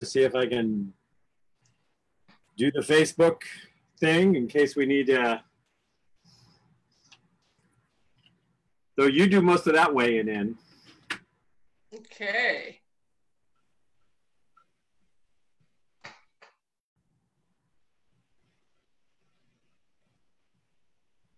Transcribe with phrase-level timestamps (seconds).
[0.00, 0.92] to see if I can
[2.56, 3.42] do the Facebook
[3.98, 5.42] thing in case we need to.
[8.96, 10.56] Though you do most of that weighing in.
[11.94, 12.80] Okay.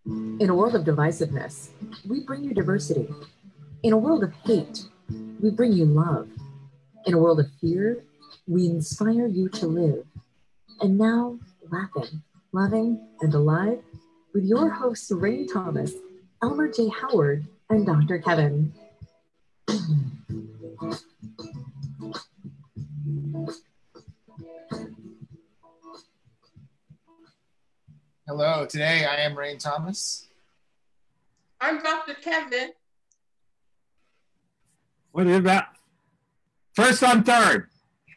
[0.04, 1.70] In a world of divisiveness,
[2.08, 3.08] we bring you diversity.
[3.82, 4.84] In a world of hate,
[5.40, 6.28] we bring you love.
[7.06, 8.04] In a world of fear,
[8.46, 10.04] we inspire you to live.
[10.80, 11.38] And now,
[11.70, 12.22] laughing,
[12.52, 13.78] loving, and alive
[14.34, 15.92] with your hosts, Rain Thomas,
[16.42, 16.88] Elmer J.
[16.88, 18.18] Howard, and Dr.
[18.18, 18.72] Kevin.
[28.26, 30.26] Hello, today I am Rain Thomas.
[31.60, 32.14] I'm Dr.
[32.14, 32.70] Kevin.
[35.12, 35.76] What is that?
[36.74, 37.68] First on third.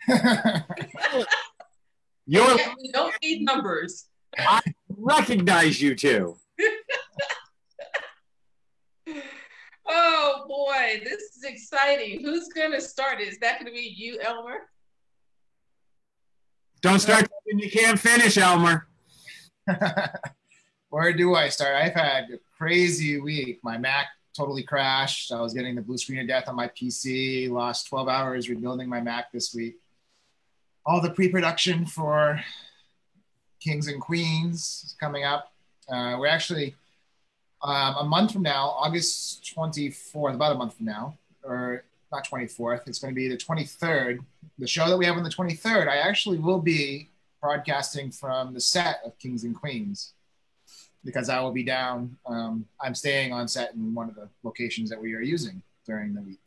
[2.28, 4.08] You're, Yeah, we don't need numbers.
[4.38, 6.38] I recognize you two.
[9.88, 12.22] Oh boy, this is exciting.
[12.22, 13.22] Who's gonna start?
[13.22, 14.62] Is that gonna be you, Elmer?
[16.82, 18.88] Don't start something you can't finish, Elmer.
[20.90, 21.76] Where do I start?
[21.76, 23.60] I've had a crazy week.
[23.64, 25.32] My Mac totally crashed.
[25.32, 27.50] I was getting the blue screen of death on my PC.
[27.50, 29.76] Lost 12 hours rebuilding my Mac this week.
[30.86, 32.40] All the pre-production for
[33.60, 35.52] Kings and Queens is coming up.
[35.90, 36.76] Uh, we're actually
[37.64, 42.88] um, a month from now, August 24th, about a month from now, or not 24th.
[42.88, 44.20] It's going to be the 23rd.
[44.60, 47.10] The show that we have on the 23rd, I actually will be
[47.42, 50.14] broadcasting from the set of Kings and Queens
[51.04, 52.16] because I will be down.
[52.28, 56.14] Um, I'm staying on set in one of the locations that we are using during
[56.14, 56.42] the week.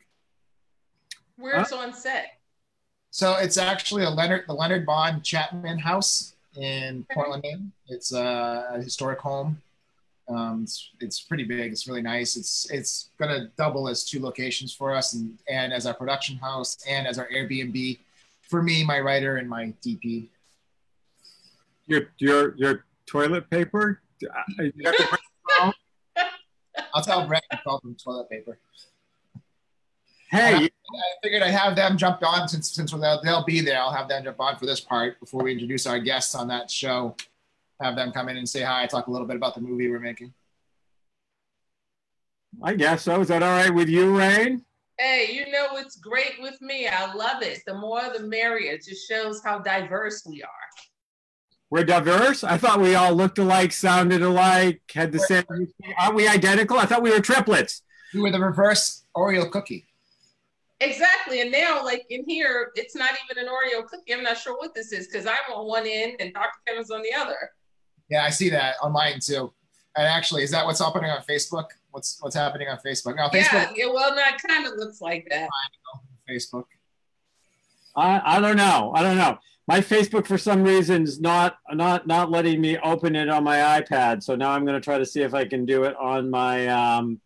[1.37, 2.38] Where's on set?
[3.11, 7.71] So it's actually a Leonard, the Leonard Bond Chapman House in Portland, Maine.
[7.87, 9.61] It's a, a historic home.
[10.27, 11.71] Um, it's, it's pretty big.
[11.71, 12.37] It's really nice.
[12.37, 16.37] It's it's going to double as two locations for us, and and as our production
[16.37, 17.97] house, and as our Airbnb
[18.41, 20.27] for me, my writer, and my DP.
[21.87, 24.01] Your your your toilet paper.
[24.21, 25.75] Uh, you have to bring it?
[26.93, 28.59] I'll tell Brett to call them toilet paper.
[30.29, 30.69] Hey, I
[31.23, 33.79] figured I'd have them jump on since since they'll, they'll be there.
[33.79, 36.69] I'll have them jump on for this part before we introduce our guests on that
[36.69, 37.15] show.
[37.81, 39.99] Have them come in and say hi, talk a little bit about the movie we're
[39.99, 40.33] making.
[42.61, 43.21] I guess so.
[43.21, 44.65] Is that all right with you, Rain?
[44.97, 46.87] Hey, you know it's great with me.
[46.87, 47.61] I love it.
[47.65, 48.73] The more the merrier.
[48.73, 50.49] It just shows how diverse we are.
[51.69, 52.43] We're diverse.
[52.43, 55.43] I thought we all looked alike, sounded alike, had the same.
[55.97, 56.77] Aren't we identical?
[56.77, 57.83] I thought we were triplets.
[58.13, 59.88] We were the reverse Oreo cookie.
[60.81, 61.41] Exactly.
[61.41, 64.13] And now, like in here, it's not even an Oreo cookie.
[64.13, 66.51] I'm not sure what this is because I'm on one end and Dr.
[66.65, 67.51] Kevin's on the other.
[68.09, 69.53] Yeah, I see that on mine too.
[69.97, 71.65] And actually, is that what's happening on Facebook?
[71.91, 73.17] What's what's happening on Facebook?
[73.17, 73.53] No, Facebook.
[73.53, 75.49] Yeah, yeah, well, that kind of looks like that.
[76.29, 76.65] Facebook.
[77.95, 78.93] I, I don't know.
[78.95, 79.37] I don't know.
[79.67, 83.81] My Facebook for some reason is not not not letting me open it on my
[83.81, 84.23] iPad.
[84.23, 86.67] So now I'm going to try to see if I can do it on my
[86.67, 87.19] um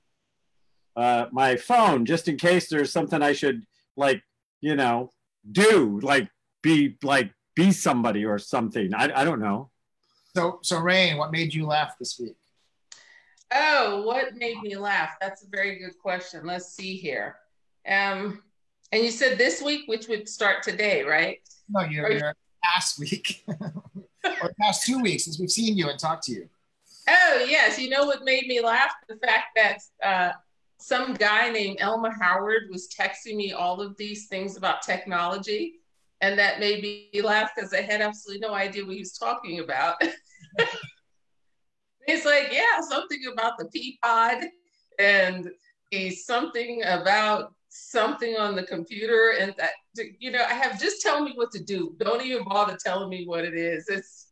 [0.95, 3.63] uh my phone just in case there's something I should
[3.97, 4.21] like,
[4.61, 5.11] you know,
[5.51, 6.29] do like
[6.61, 8.93] be like be somebody or something.
[8.93, 9.69] I I don't know.
[10.35, 12.35] So so Rain, what made you laugh this week?
[13.51, 15.11] Oh, what made me laugh?
[15.21, 16.45] That's a very good question.
[16.45, 17.35] Let's see here.
[17.87, 18.41] Um,
[18.91, 21.37] and you said this week, which would start today, right?
[21.69, 23.43] No, you're, Are you- you're past week
[24.41, 26.49] or past two weeks since we've seen you and talked to you.
[27.07, 27.77] Oh, yes.
[27.77, 28.93] You know what made me laugh?
[29.09, 30.31] The fact that uh,
[30.83, 35.75] some guy named Elmer Howard was texting me all of these things about technology.
[36.19, 39.59] And that made me laugh because I had absolutely no idea what he was talking
[39.59, 39.95] about.
[42.07, 44.43] He's like, yeah, something about the pea pod
[44.99, 45.49] and
[45.89, 49.35] he's something about something on the computer.
[49.39, 49.71] And that,
[50.19, 51.95] you know, I have just tell me what to do.
[51.97, 53.87] Don't even bother telling me what it is.
[53.87, 54.27] It's,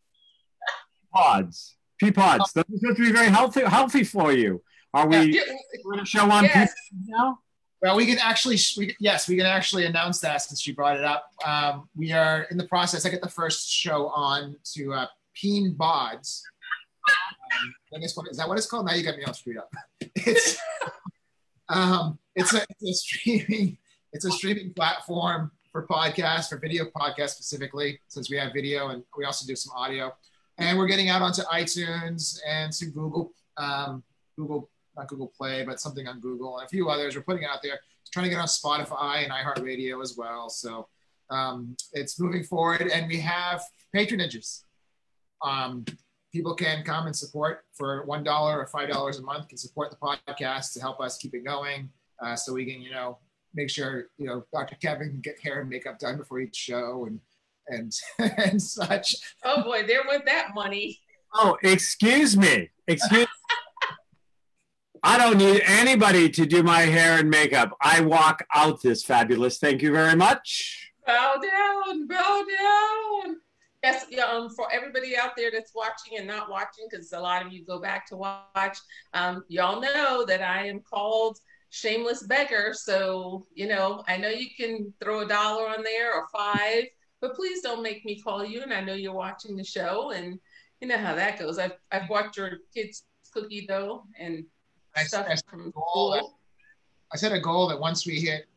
[1.13, 2.51] Pods, pea pods.
[2.51, 4.61] Those are supposed to be very healthy healthy for you.
[4.93, 5.41] Are we Yeah,
[5.83, 6.73] going to show on Yes.
[7.07, 7.39] now?
[7.81, 11.03] Well, we can actually, we, yes, we can actually announce that since you brought it
[11.03, 11.31] up.
[11.45, 13.05] Um, we are in the process.
[13.05, 16.41] I get the first show on to uh, Peen Bods.
[17.63, 18.47] Um, I guess what is that?
[18.47, 18.85] What it's called?
[18.85, 19.71] Now you got me all screwed up.
[20.15, 20.57] It's
[21.69, 23.77] um, it's a, it's a streaming
[24.13, 29.03] it's a streaming platform for podcasts for video podcasts specifically since we have video and
[29.17, 30.13] we also do some audio
[30.57, 34.03] and we're getting out onto iTunes and to Google um,
[34.37, 37.15] Google not Google Play, but something on Google and a few others.
[37.15, 37.79] We're putting it out there.
[38.11, 40.49] Trying to get on Spotify and iHeartRadio as well.
[40.49, 40.87] So
[41.29, 43.61] Um, it's moving forward, and we have
[43.95, 44.63] patronages.
[45.41, 45.85] Um,
[46.33, 49.47] people can come and support for one dollar or five dollars a month.
[49.47, 51.89] Can support the podcast to help us keep it going,
[52.21, 53.17] uh, so we can, you know,
[53.53, 54.75] make sure you know Dr.
[54.75, 57.19] Kevin can get hair and makeup done before each show and
[57.67, 57.93] and
[58.37, 59.15] and such.
[59.45, 60.99] Oh boy, there went that money.
[61.33, 62.69] Oh, excuse me.
[62.87, 63.27] Excuse
[65.03, 67.75] I don't need anybody to do my hair and makeup.
[67.81, 69.57] I walk out this fabulous.
[69.57, 70.91] Thank you very much.
[71.07, 73.37] Bow down, bow down.
[73.83, 77.51] Yes, um, for everybody out there that's watching and not watching, because a lot of
[77.51, 78.77] you go back to watch,
[79.15, 81.39] um, y'all know that I am called
[81.71, 82.75] shameless beggar.
[82.75, 86.83] So, you know, I know you can throw a dollar on there or five,
[87.21, 88.61] but please don't make me call you.
[88.61, 90.39] And I know you're watching the show and
[90.79, 91.57] you know how that goes.
[91.57, 94.45] I've, I've watched your kids cookie dough and
[94.95, 96.37] I, stuff I, from goal that- school.
[97.13, 98.47] I set a goal that once we hit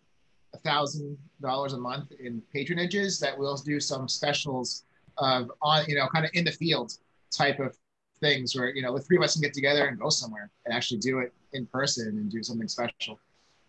[0.54, 4.84] a thousand dollars a month in patronages, that we'll do some specials
[5.19, 6.92] of on, you know, kind of in the field
[7.32, 7.76] type of
[8.20, 10.75] things where you know the three of us can get together and go somewhere and
[10.75, 13.19] actually do it in person and do something special.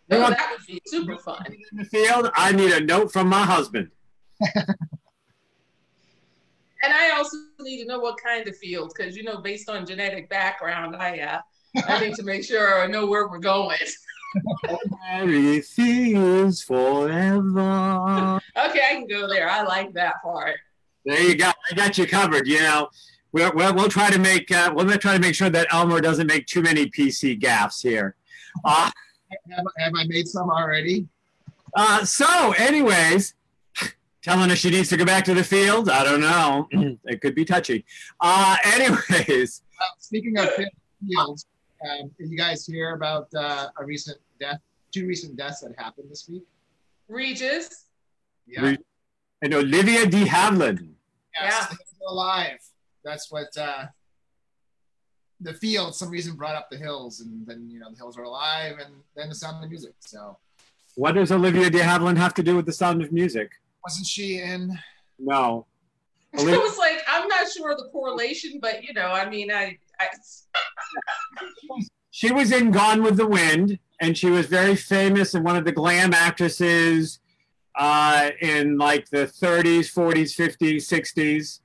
[0.08, 1.44] Oh, that would be super fun.
[1.72, 3.90] In the field, I need a note from my husband.
[6.82, 9.84] And I also need to know what kind of field, because you know, based on
[9.84, 11.40] genetic background, I uh,
[11.88, 13.78] I need to make sure I know where we're going.
[15.10, 18.40] Everything feels forever.
[18.56, 19.48] Okay, I can go there.
[19.48, 20.56] I like that part.
[21.04, 21.50] There you go.
[21.70, 22.46] I got you covered.
[22.46, 22.88] You know,
[23.32, 26.26] we'll, we'll, we'll try to make uh, we'll try to make sure that Elmer doesn't
[26.26, 28.16] make too many PC gaffes here.
[28.64, 28.90] Uh,
[29.50, 31.06] Have, have I made some already?
[31.76, 33.34] uh, so, anyways,
[34.22, 35.88] telling her she needs to go back to the field.
[35.88, 36.68] I don't know.
[37.04, 37.84] it could be touchy.
[38.20, 40.48] Uh, anyways, Uh, speaking of
[41.06, 41.46] fields,
[41.90, 44.60] um, did you guys hear about uh, a recent death?
[44.92, 46.44] Two recent deaths that happened this week.
[47.08, 47.84] Regis,
[48.46, 48.62] Yeah.
[48.62, 48.78] Re-
[49.42, 50.80] and Olivia de Havilland.
[51.34, 51.44] Yeah.
[51.50, 52.58] Yes, still alive.
[53.04, 53.84] That's what uh,
[55.40, 55.94] the field.
[55.94, 58.94] Some reason brought up the hills, and then you know the hills are alive, and
[59.14, 59.92] then the sound of music.
[60.00, 60.38] So
[60.94, 63.50] What does Olivia de Havilland have to do with the sound of music?
[63.84, 64.76] wasn't she in?
[65.18, 65.66] No.
[66.38, 69.78] I was like, I'm not sure of the correlation, but you know, I mean, I,
[70.00, 70.08] I
[72.10, 75.64] she was in Gone with the Wind, and she was very famous and one of
[75.64, 77.20] the glam actresses
[77.78, 81.60] uh, in like the 30s, 40s, 50s, 60s.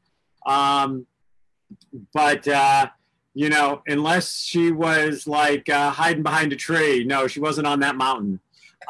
[0.46, 1.06] Um,
[2.14, 2.88] but uh,
[3.34, 7.80] you know, unless she was like uh, hiding behind a tree, no, she wasn't on
[7.80, 8.40] that mountain.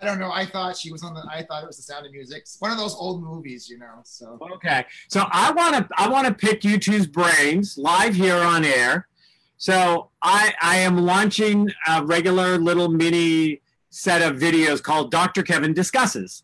[0.00, 0.30] I don't know.
[0.30, 1.22] I thought she was on the.
[1.30, 2.42] I thought it was the Sound of Music.
[2.42, 4.00] It's one of those old movies, you know.
[4.04, 8.36] So Okay, so I want to I want to pick you two's brains live here
[8.36, 9.08] on air.
[9.56, 15.42] So I I am launching a regular little mini set of videos called Dr.
[15.42, 16.42] Kevin discusses.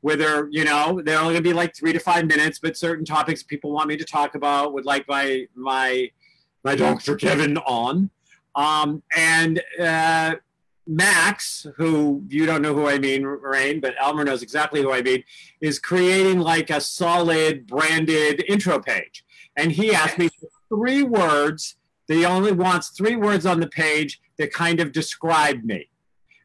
[0.00, 3.42] Whether you know they're only gonna be like three to five minutes, but certain topics
[3.42, 6.08] people want me to talk about would like my my
[6.62, 7.16] my Dr.
[7.16, 8.10] Kevin on.
[8.54, 10.34] Um, and uh,
[10.86, 15.02] Max, who you don't know who I mean, Rain, but Elmer knows exactly who I
[15.02, 15.22] mean
[15.60, 19.24] is creating like a solid branded intro page.
[19.56, 20.30] And he asked me
[20.68, 21.76] three words.
[22.08, 25.88] He only wants three words on the page that kind of describe me.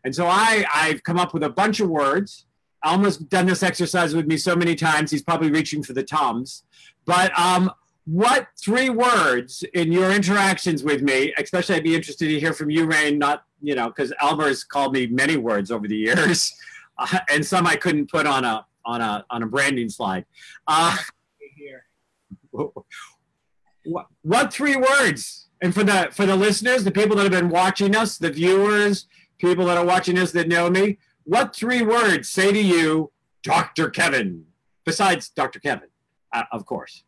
[0.03, 2.45] And so I, I've come up with a bunch of words.
[2.85, 6.63] Elmer's done this exercise with me so many times, he's probably reaching for the Tums.
[7.05, 7.71] But um,
[8.05, 12.69] what three words in your interactions with me, especially I'd be interested to hear from
[12.69, 16.53] you, Rain, not, you know, because Elmer's called me many words over the years.
[16.99, 20.25] Uh, and some I couldn't put on a on a on a branding slide.
[20.65, 20.97] Uh,
[23.85, 25.47] what, what three words?
[25.61, 29.05] And for the for the listeners, the people that have been watching us, the viewers,
[29.37, 33.11] people that are watching us that know me, what three words say to you,
[33.43, 33.89] Dr.
[33.89, 34.45] Kevin?
[34.85, 35.59] Besides Dr.
[35.59, 35.89] Kevin,
[36.33, 37.03] uh, of course.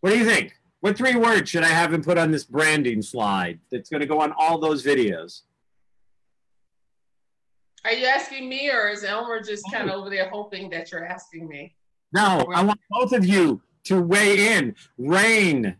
[0.00, 0.54] What do you think?
[0.80, 4.06] What three words should I have him put on this branding slide that's going to
[4.06, 5.42] go on all those videos?
[7.88, 11.06] Are you asking me, or is Elmer just kind of over there hoping that you're
[11.06, 11.74] asking me?
[12.12, 14.74] No, I want both of you to weigh in.
[14.98, 15.74] Rain,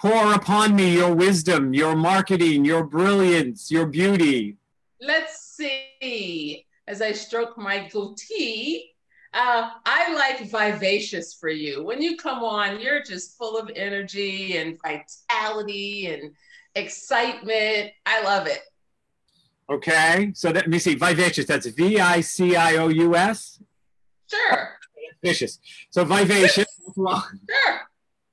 [0.00, 4.56] pour upon me your wisdom, your marketing, your brilliance, your beauty.
[5.02, 6.64] Let's see.
[6.86, 8.92] As I stroke my goatee,
[9.34, 11.84] uh, I like vivacious for you.
[11.84, 16.32] When you come on, you're just full of energy and vitality and
[16.74, 17.90] excitement.
[18.06, 18.60] I love it.
[19.70, 20.94] Okay, so let me see.
[20.94, 23.60] Vivacious, that's V I C I O U S.
[24.30, 24.68] Sure,
[25.22, 25.58] Vicious.
[25.90, 26.66] So vivacious.
[26.96, 27.80] Well, sure.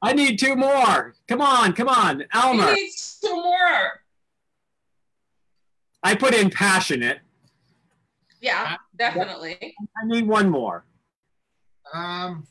[0.02, 1.14] I need two more.
[1.28, 2.20] Come on, come on.
[2.22, 2.74] You Elmer.
[2.74, 2.92] need
[3.24, 4.02] two more.
[6.04, 7.20] I put in passionate.
[8.40, 9.76] Yeah, definitely.
[10.02, 10.86] I need one more.
[11.94, 12.46] Um,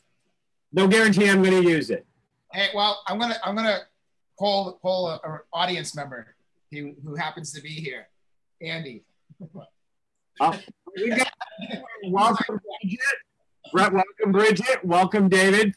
[0.73, 2.05] No guarantee I'm going to use it.
[2.51, 3.79] hey, well, I'm gonna I'm gonna
[4.37, 6.35] poll poll a, a audience member
[6.71, 8.07] who, who happens to be here,
[8.61, 9.03] Andy.
[10.39, 10.59] Oh.
[10.95, 11.31] We got-
[12.07, 12.99] welcome, Bridget.
[13.71, 14.85] Brett, welcome, Bridget.
[14.85, 15.75] Welcome, David.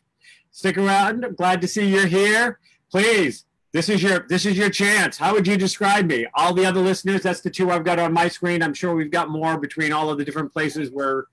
[0.50, 1.24] Stick around.
[1.24, 2.58] I'm glad to see you're here.
[2.90, 5.16] Please, this is your this is your chance.
[5.18, 6.26] How would you describe me?
[6.34, 8.62] All the other listeners, that's the two I've got on my screen.
[8.62, 11.24] I'm sure we've got more between all of the different places we're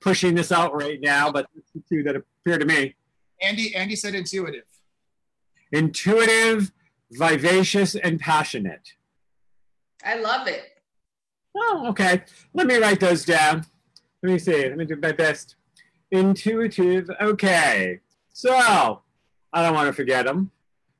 [0.00, 2.94] pushing this out right now, but the two that appear to me.
[3.42, 4.64] Andy Andy said intuitive.
[5.72, 6.72] Intuitive,
[7.10, 8.92] vivacious, and passionate.
[10.04, 10.64] I love it.
[11.56, 12.22] Oh, okay.
[12.54, 13.66] Let me write those down.
[14.22, 14.68] Let me see.
[14.68, 15.56] Let me do my best.
[16.10, 17.10] Intuitive.
[17.20, 18.00] Okay.
[18.32, 19.02] So,
[19.52, 20.50] I don't want to forget them.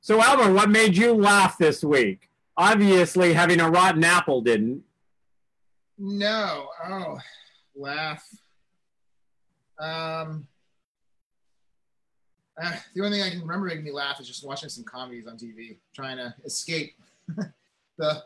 [0.01, 2.29] So, Elmer, what made you laugh this week?
[2.57, 4.83] Obviously, having a rotten apple didn't.
[5.97, 6.67] No.
[6.87, 7.19] Oh,
[7.75, 8.23] laugh.
[9.79, 10.47] Um,
[12.61, 15.27] uh, the only thing I can remember making me laugh is just watching some comedies
[15.27, 16.93] on TV, trying to escape
[17.97, 18.23] the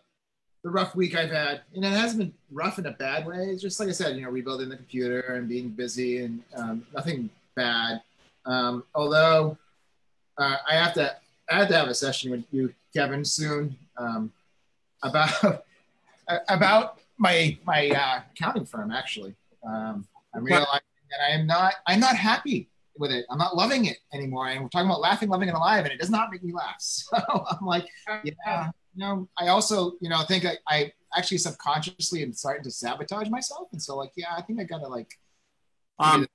[0.66, 1.62] the rough week I've had.
[1.76, 3.38] And it hasn't been rough in a bad way.
[3.52, 6.86] It's just like I said, you know, rebuilding the computer and being busy and um,
[6.94, 8.02] nothing bad.
[8.48, 9.60] Um, although
[10.40, 11.16] uh, I have to,
[11.52, 14.34] I have to have a session with you, Kevin, soon um,
[15.04, 15.30] about
[16.50, 18.90] about my my uh, accounting firm.
[18.92, 20.82] Actually, um, I'm realizing
[21.12, 23.26] that I am not I'm not happy with it.
[23.30, 24.48] I'm not loving it anymore.
[24.48, 26.78] And we're talking about laughing, loving, and alive, and it does not make me laugh.
[26.80, 27.86] So I'm like,
[28.24, 32.72] yeah, you know, I also, you know, think I, I actually subconsciously am starting to
[32.72, 33.68] sabotage myself.
[33.72, 35.12] And so, like, yeah, I think I gotta like,
[36.00, 36.28] Um,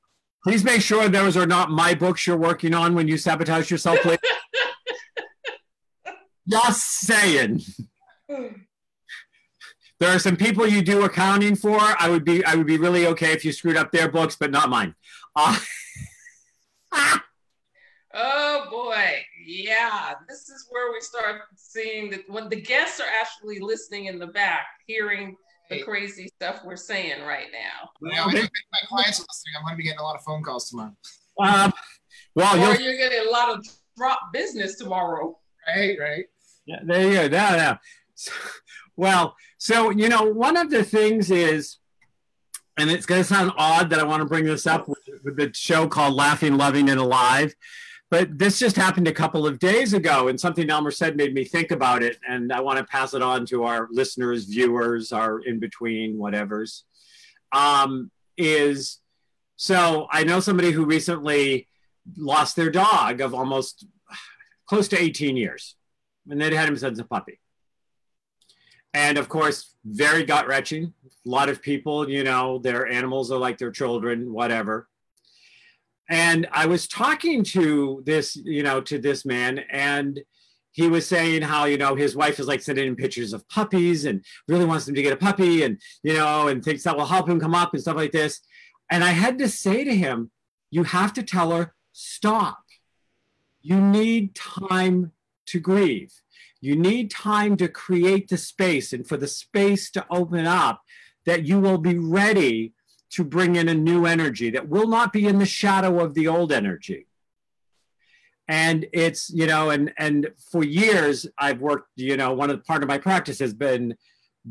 [0.44, 3.98] please make sure those are not my books you're working on when you sabotage yourself.
[4.00, 4.18] Please.
[6.48, 7.62] Just saying.
[8.28, 11.78] There are some people you do accounting for.
[11.78, 14.50] I would be I would be really okay if you screwed up their books, but
[14.50, 14.94] not mine.
[15.36, 15.58] Uh,
[18.12, 20.14] Oh boy, yeah.
[20.28, 24.28] This is where we start seeing that when the guests are actually listening in the
[24.28, 25.36] back, hearing
[25.68, 27.90] the crazy stuff we're saying right now.
[28.02, 30.42] you know, if my clients are listening, I'm gonna be getting a lot of phone
[30.42, 30.94] calls tomorrow.
[31.42, 31.72] um,
[32.34, 33.64] well, Or you'll you're getting a lot of
[33.96, 35.38] drop business tomorrow.
[35.66, 36.24] Right, right.
[36.66, 37.28] Yeah, there you go.
[37.28, 37.78] Now, now.
[38.14, 38.32] So-
[38.96, 41.78] well, so you know, one of the things is,
[42.76, 45.36] and it's going to sound odd that I want to bring this up with, with
[45.36, 47.54] the show called Laughing, Loving, and Alive,
[48.10, 51.44] but this just happened a couple of days ago, and something Elmer said made me
[51.44, 55.40] think about it, and I want to pass it on to our listeners, viewers, our
[55.40, 56.84] in between, whatever's.
[57.52, 58.98] Um, is
[59.56, 61.68] so I know somebody who recently
[62.16, 63.86] lost their dog of almost
[64.66, 65.76] close to 18 years
[66.28, 67.40] and they'd had him since a puppy.
[68.92, 70.92] And of course, very gut wrenching.
[71.04, 74.88] A lot of people, you know, their animals are like their children, whatever.
[76.10, 80.20] And I was talking to this, you know, to this man, and
[80.72, 84.04] he was saying how, you know, his wife is like sending him pictures of puppies
[84.04, 87.06] and really wants him to get a puppy and, you know, and thinks that will
[87.06, 88.40] help him come up and stuff like this.
[88.90, 90.30] And I had to say to him,
[90.70, 92.58] you have to tell her, stop.
[93.62, 95.12] You need time
[95.46, 96.12] to grieve.
[96.60, 100.82] You need time to create the space and for the space to open up
[101.26, 102.74] that you will be ready
[103.10, 106.28] to bring in a new energy that will not be in the shadow of the
[106.28, 107.06] old energy.
[108.48, 112.62] And it's, you know, and and for years I've worked, you know, one of the
[112.64, 113.96] part of my practice has been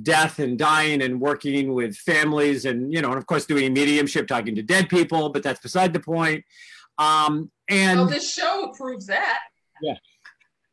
[0.04, 4.28] death and dying and working with families and, you know, and of course doing mediumship,
[4.28, 6.46] talking to dead people, but that's beside the point.
[6.98, 9.40] Um, and Oh, this show proves that.
[9.82, 9.96] Yeah.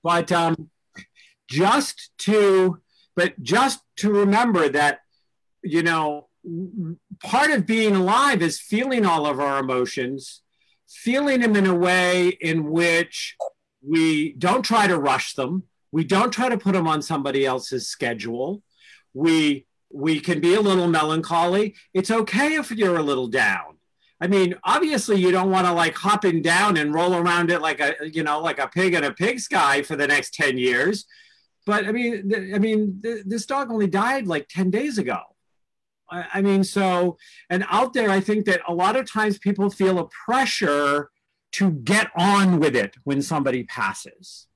[0.02, 0.70] But um,
[1.48, 2.80] just to
[3.14, 5.00] but just to remember that
[5.62, 6.28] you know
[7.22, 10.42] part of being alive is feeling all of our emotions
[10.88, 13.36] feeling them in a way in which
[13.82, 17.88] we don't try to rush them we don't try to put them on somebody else's
[17.88, 18.62] schedule
[19.14, 23.76] we we can be a little melancholy it's okay if you're a little down
[24.20, 27.60] I mean, obviously, you don't want to like hop in down and roll around it
[27.60, 31.04] like a you know like a pig in a pigsty for the next ten years.
[31.66, 35.18] But I mean, th- I mean, th- this dog only died like ten days ago.
[36.10, 37.16] I, mean, so
[37.50, 41.10] and out there, I think that a lot of times people feel a pressure
[41.52, 44.46] to get on with it when somebody passes.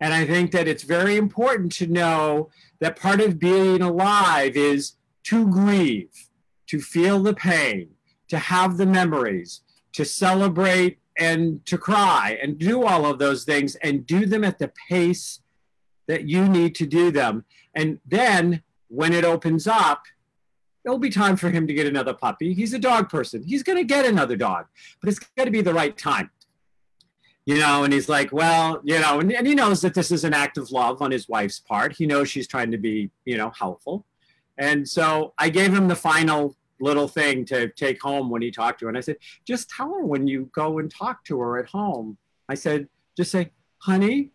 [0.00, 2.50] And I think that it's very important to know
[2.80, 6.28] that part of being alive is to grieve,
[6.66, 7.90] to feel the pain,
[8.28, 9.60] to have the memories,
[9.92, 14.58] to celebrate and to cry and do all of those things and do them at
[14.58, 15.40] the pace
[16.08, 17.44] that you need to do them.
[17.74, 20.04] And then when it opens up,
[20.84, 22.52] it'll be time for him to get another puppy.
[22.52, 23.42] He's a dog person.
[23.42, 24.66] He's going to get another dog,
[25.00, 26.30] but it's got to be the right time.
[27.46, 30.24] You know, and he's like, well, you know, and, and he knows that this is
[30.24, 31.92] an act of love on his wife's part.
[31.92, 34.06] He knows she's trying to be, you know, helpful.
[34.56, 38.80] And so I gave him the final little thing to take home when he talked
[38.80, 38.88] to her.
[38.88, 42.16] And I said, just tell her when you go and talk to her at home.
[42.48, 44.30] I said, just say, honey,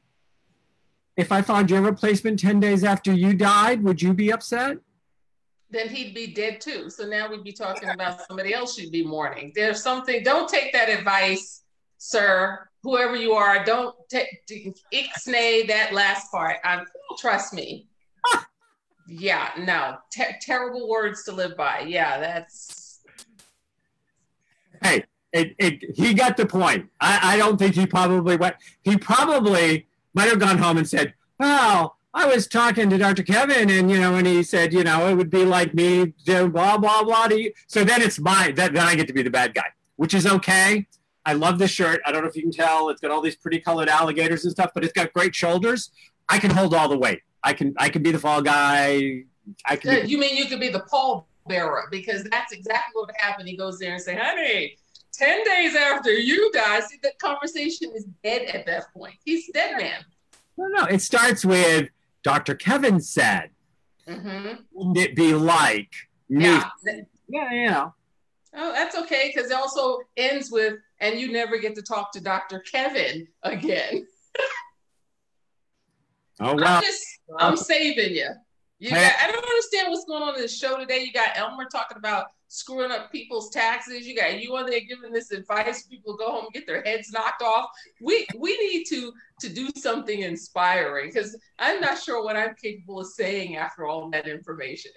[1.18, 4.78] if I found your replacement 10 days after you died, would you be upset?
[5.72, 6.90] Then he'd be dead too.
[6.90, 9.52] So now we'd be talking about somebody else you'd be mourning.
[9.56, 11.64] There's something, don't take that advice,
[11.98, 13.64] sir, whoever you are.
[13.64, 14.48] Don't take,
[14.92, 16.58] ixnay that last part.
[16.64, 16.84] I,
[17.20, 17.88] trust me.
[19.08, 21.82] yeah, no, Ter- terrible words to live by.
[21.82, 23.02] Yeah, that's.
[24.82, 26.90] Hey, it, it, he got the point.
[27.00, 28.56] I, I don't think he probably went.
[28.82, 33.24] He probably might have gone home and said, "Well, I was talking to Dr.
[33.24, 36.78] Kevin, and you know, and he said, you know, it would be like me, blah
[36.78, 37.28] blah blah."
[37.68, 40.26] So then it's my that then I get to be the bad guy, which is
[40.26, 40.88] okay.
[41.26, 42.02] I love this shirt.
[42.06, 42.90] I don't know if you can tell.
[42.90, 45.92] It's got all these pretty colored alligators and stuff, but it's got great shoulders.
[46.28, 47.22] I can hold all the weight.
[47.44, 49.24] I can I can be the fall guy.
[49.66, 50.02] I can.
[50.02, 53.48] Be- you mean you could be the pall bearer because that's exactly what happened.
[53.48, 54.78] He goes there and say, "Honey,
[55.14, 59.16] 10 days after you guys, see, the conversation is dead at that point.
[59.26, 60.06] He's dead man.
[60.58, 61.90] No, no, it starts with
[62.30, 62.54] Dr.
[62.54, 63.50] Kevin said,
[64.08, 64.62] mm-hmm.
[64.72, 65.92] wouldn't it be like
[66.30, 66.44] me?
[66.44, 66.70] Yeah,
[67.28, 67.94] yeah you know.
[68.56, 72.22] Oh, that's okay because it also ends with, and you never get to talk to
[72.22, 72.60] Dr.
[72.60, 74.06] Kevin again.
[76.40, 76.78] oh, wow.
[76.78, 77.04] I'm, just,
[77.40, 78.30] I'm saving you.
[78.78, 81.00] You got, I don't understand what's going on in the show today.
[81.00, 84.06] You got Elmer talking about screwing up people's taxes.
[84.06, 85.84] You got you on there giving this advice.
[85.84, 87.70] People go home and get their heads knocked off.
[88.02, 93.00] We we need to to do something inspiring because I'm not sure what I'm capable
[93.00, 94.92] of saying after all that information.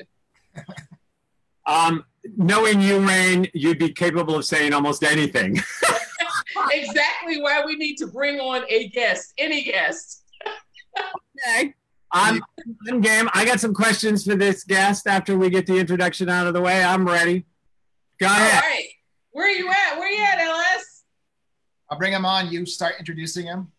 [1.66, 2.04] um,
[2.36, 5.60] knowing you, Rain, you'd be capable of saying almost anything.
[6.72, 10.24] exactly why we need to bring on a guest, any guest.
[11.46, 11.74] okay.
[12.12, 12.42] I'm,
[12.88, 13.28] I'm game.
[13.32, 16.60] I got some questions for this guest after we get the introduction out of the
[16.60, 16.84] way.
[16.84, 17.46] I'm ready.
[18.18, 18.62] Go ahead.
[18.62, 18.88] All right.
[19.32, 19.98] Where are you at?
[19.98, 21.04] Where are you at, Ellis?
[21.90, 22.50] I'll bring him on.
[22.50, 23.72] You start introducing him.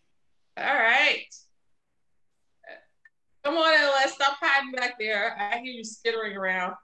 [0.56, 1.26] All right.
[3.44, 4.14] Come on, Ellis.
[4.14, 5.36] Stop hiding back there.
[5.38, 6.74] I hear you skittering around.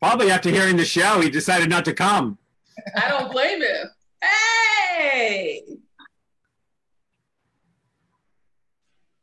[0.00, 2.38] Probably after hearing the show, he decided not to come.
[2.94, 3.86] I don't blame him.
[4.22, 5.62] Hey!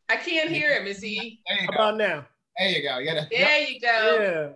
[0.09, 0.87] I can't hear him.
[0.87, 1.41] Is he?
[1.47, 2.25] How about now?
[2.57, 2.97] There you go.
[2.99, 4.17] You gotta, there you go.
[4.21, 4.49] Yeah.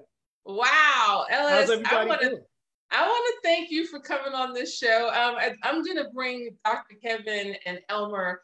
[0.45, 1.69] Wow, Ellis.
[1.69, 2.39] I want to.
[2.91, 5.09] I want to thank you for coming on this show.
[5.09, 6.95] Um, I, am going to bring Dr.
[7.03, 8.41] Kevin and Elmer.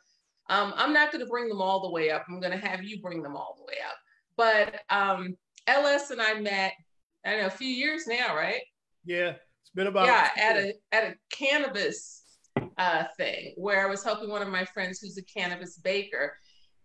[0.49, 2.25] Um, I'm not going to bring them all the way up.
[2.29, 3.97] I'm going to have you bring them all the way up.
[4.37, 6.73] But um, Ellis and I met,
[7.25, 8.61] I don't know, a few years now, right?
[9.03, 10.05] Yeah, it's been about.
[10.05, 12.23] Yeah, at a at a cannabis
[12.77, 16.37] uh, thing where I was helping one of my friends who's a cannabis baker,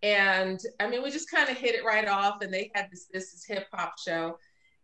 [0.03, 2.41] and I mean, we just kind of hit it right off.
[2.41, 4.37] And they had this this is hip hop show.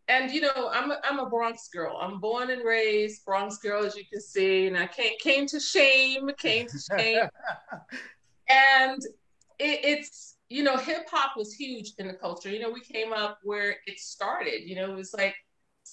[0.10, 1.98] And you know, I'm a, I'm a Bronx girl.
[2.00, 4.68] I'm born and raised Bronx girl, as you can see.
[4.68, 7.28] And I came came to shame, came to shame.
[8.50, 9.02] and
[9.60, 12.50] it, it's you know, hip hop was huge in the culture.
[12.50, 14.62] You know, we came up where it started.
[14.70, 15.36] You know, it was like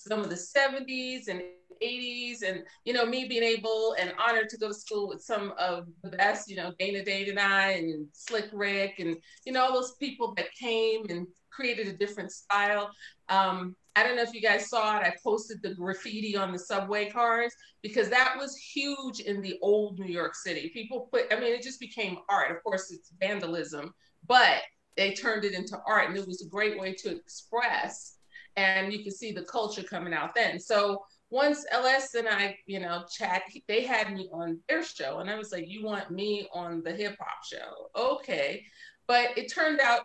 [0.06, 1.42] some of the 70s and
[1.82, 5.52] 80s and you know me being able and honored to go to school with some
[5.58, 9.64] of the best you know dana dane and i and slick rick and you know
[9.64, 12.90] all those people that came and created a different style.
[13.28, 15.04] Um, i don't know if you guys saw it.
[15.04, 19.98] I posted the graffiti on the subway cars because that was huge in the old
[19.98, 20.70] new york city.
[20.74, 22.50] People put i mean it just became art.
[22.50, 23.92] Of course it's vandalism
[24.26, 24.62] but
[24.96, 28.16] they turned it into art and it was a great way to express
[28.56, 32.78] and you can see the culture coming out then so once LS and I, you
[32.78, 36.48] know, chat, they had me on their show, and I was like, "You want me
[36.52, 37.90] on the hip hop show?
[37.96, 38.64] Okay."
[39.08, 40.02] But it turned out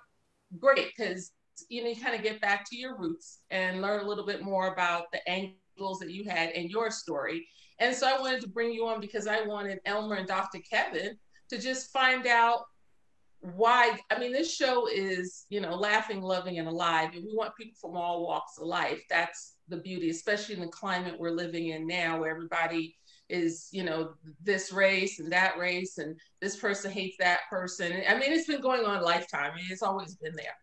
[0.58, 1.32] great because
[1.70, 4.42] you know you kind of get back to your roots and learn a little bit
[4.42, 7.48] more about the angles that you had in your story.
[7.78, 10.60] And so I wanted to bring you on because I wanted Elmer and Dr.
[10.68, 11.16] Kevin
[11.50, 12.66] to just find out
[13.42, 17.56] why i mean this show is you know laughing loving and alive and we want
[17.56, 19.02] people from all walks of life.
[19.10, 22.96] That's the beauty especially in the climate we're living in now where everybody
[23.30, 28.02] is you know this race and that race and this person hates that person.
[28.08, 30.56] I mean it's been going on a lifetime it's always been there.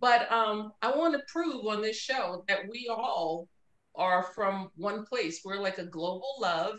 [0.00, 3.48] But um i want to prove on this show that we all
[3.94, 5.42] are from one place.
[5.44, 6.78] We're like a global love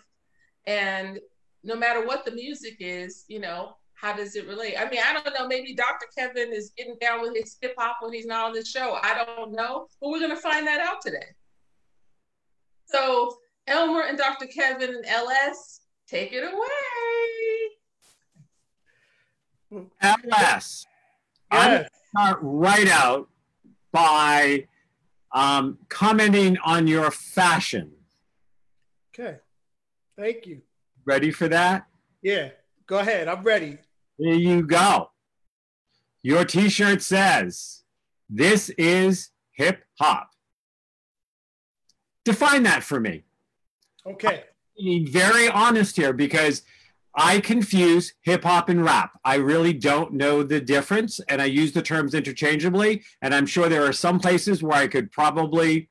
[0.65, 1.19] and
[1.63, 4.75] no matter what the music is you know how does it relate?
[4.77, 5.47] I mean, I don't know.
[5.47, 6.07] Maybe Dr.
[6.15, 8.99] Kevin is getting down with his hip hop when he's not on the show.
[9.01, 11.27] I don't know, but we're gonna find that out today.
[12.85, 14.47] So Elmer and Dr.
[14.47, 16.57] Kevin and LS, take it away.
[20.01, 20.85] LS.
[21.49, 21.89] I'm Yes.
[22.09, 23.29] start right out
[23.93, 24.67] by
[25.31, 27.93] um, commenting on your fashion.
[29.17, 29.37] Okay.
[30.17, 30.61] Thank you.
[31.05, 31.87] Ready for that?
[32.21, 32.49] Yeah.
[32.85, 33.29] Go ahead.
[33.29, 33.77] I'm ready.
[34.19, 35.09] There you go.
[36.21, 37.83] Your t shirt says,
[38.29, 40.29] This is hip hop.
[42.25, 43.23] Define that for me.
[44.05, 44.43] Okay.
[44.77, 46.63] Being very honest here because
[47.15, 49.19] I confuse hip hop and rap.
[49.23, 53.03] I really don't know the difference and I use the terms interchangeably.
[53.21, 55.89] And I'm sure there are some places where I could probably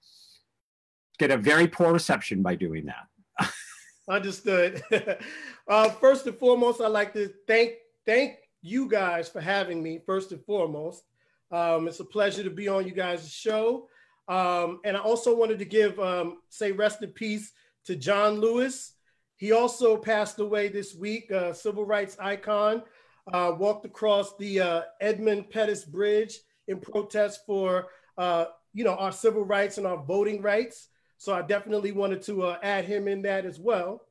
[1.18, 3.52] get a very poor reception by doing that.
[4.08, 4.82] Understood.
[5.68, 7.72] uh, first and foremost, I'd like to thank
[8.06, 10.00] thank you guys for having me.
[10.04, 11.02] First and foremost,
[11.50, 13.88] um, it's a pleasure to be on you guys' show.
[14.28, 17.52] Um, and I also wanted to give um, say rest in peace
[17.84, 18.92] to John Lewis.
[19.36, 21.32] He also passed away this week.
[21.52, 22.82] Civil rights icon
[23.30, 26.38] uh, walked across the uh, Edmund Pettus Bridge
[26.68, 27.88] in protest for
[28.18, 30.88] uh, you know our civil rights and our voting rights.
[31.18, 34.02] So I definitely wanted to uh, add him in that as well.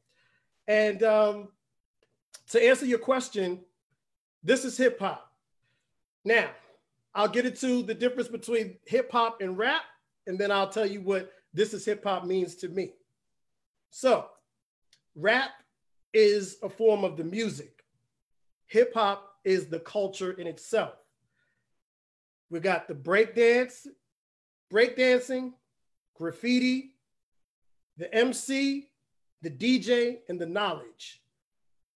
[0.67, 1.49] And um,
[2.49, 3.59] to answer your question,
[4.43, 5.31] this is hip hop.
[6.23, 6.49] Now,
[7.13, 9.83] I'll get into the difference between hip hop and rap,
[10.27, 12.93] and then I'll tell you what this is hip hop means to me.
[13.89, 14.27] So,
[15.15, 15.51] rap
[16.13, 17.83] is a form of the music,
[18.67, 20.93] hip hop is the culture in itself.
[22.49, 23.87] We got the breakdance,
[24.71, 25.53] breakdancing,
[26.15, 26.95] graffiti,
[27.97, 28.89] the MC,
[29.41, 31.20] the DJ, and the knowledge.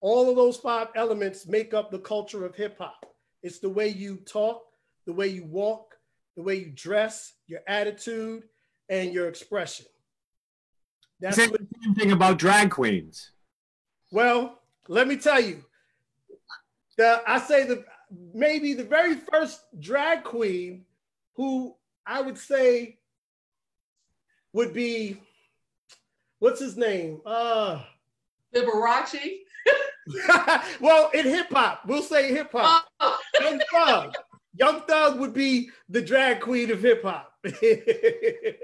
[0.06, 3.06] All of those five elements make up the culture of hip hop.
[3.42, 4.62] It's the way you talk,
[5.04, 5.96] the way you walk,
[6.36, 8.44] the way you dress, your attitude,
[8.88, 9.84] and your expression.
[11.18, 13.32] That's Say what, the same thing about drag queens.
[14.12, 15.64] well, let me tell you.
[16.96, 17.84] The I say the
[18.32, 20.84] maybe the very first drag queen
[21.34, 21.74] who
[22.06, 23.00] I would say
[24.52, 25.20] would be
[26.38, 27.22] what's his name?
[27.26, 27.82] Uh
[28.54, 29.40] Liberace.
[30.80, 32.86] well, in hip hop, we'll say hip hop.
[33.00, 34.14] Oh, Young Thug.
[34.54, 37.32] Young Thug would be the drag queen of hip hop.
[37.46, 38.62] okay.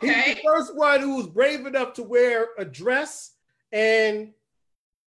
[0.00, 3.32] He's the first one who was brave enough to wear a dress
[3.70, 4.32] and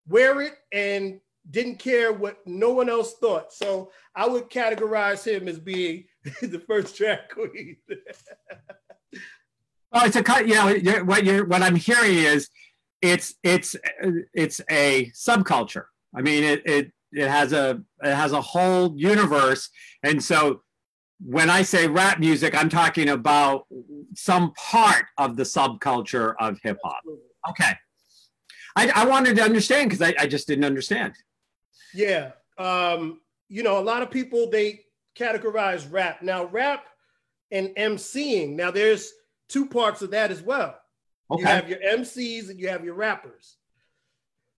[0.07, 3.53] wear it and didn't care what no one else thought.
[3.53, 6.05] So I would categorize him as being
[6.41, 7.77] the first drag queen.
[9.91, 10.47] Well, it's a cut.
[10.47, 12.49] You know, what you're what I'm hearing is
[13.01, 13.75] it's it's
[14.33, 15.85] it's a subculture.
[16.15, 19.69] I mean, it it it has a it has a whole universe,
[20.03, 20.61] and so
[21.23, 23.67] when I say rap music, I'm talking about
[24.15, 27.01] some part of the subculture of hip hop.
[27.49, 27.73] Okay,
[28.75, 31.13] I, I wanted to understand because I, I just didn't understand.
[31.93, 32.31] Yeah.
[32.57, 34.81] Um, you know, a lot of people they
[35.17, 36.21] categorize rap.
[36.21, 36.85] Now, rap
[37.51, 38.55] and MCing.
[38.55, 39.11] Now, there's
[39.49, 40.77] two parts of that as well.
[41.37, 43.57] You have your MCs and you have your rappers.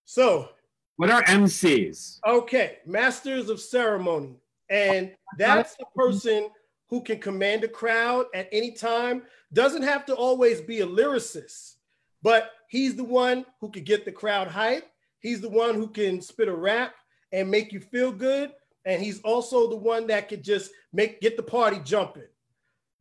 [0.04, 0.48] So,
[0.96, 2.20] what are MCs?
[2.26, 4.36] okay, masters of ceremony.
[4.70, 6.48] And that's the person
[6.88, 9.22] who can command a crowd at any time.
[9.52, 11.74] Doesn't have to always be a lyricist,
[12.22, 14.84] but he's the one who can get the crowd hype.
[15.20, 16.94] He's the one who can spit a rap
[17.32, 18.52] and make you feel good.
[18.84, 22.28] And he's also the one that could just make get the party jumping.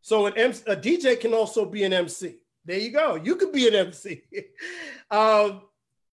[0.01, 2.42] So an MC, a DJ can also be an MC.
[2.65, 3.15] There you go.
[3.15, 4.23] You could be an MC.
[5.11, 5.63] um,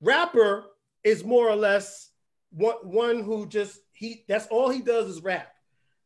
[0.01, 0.65] rapper
[1.05, 2.11] is more or less
[2.51, 5.53] one, one who just he that's all he does is rap.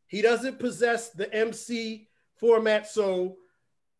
[0.06, 2.86] He doesn't possess the MC format.
[2.86, 3.36] So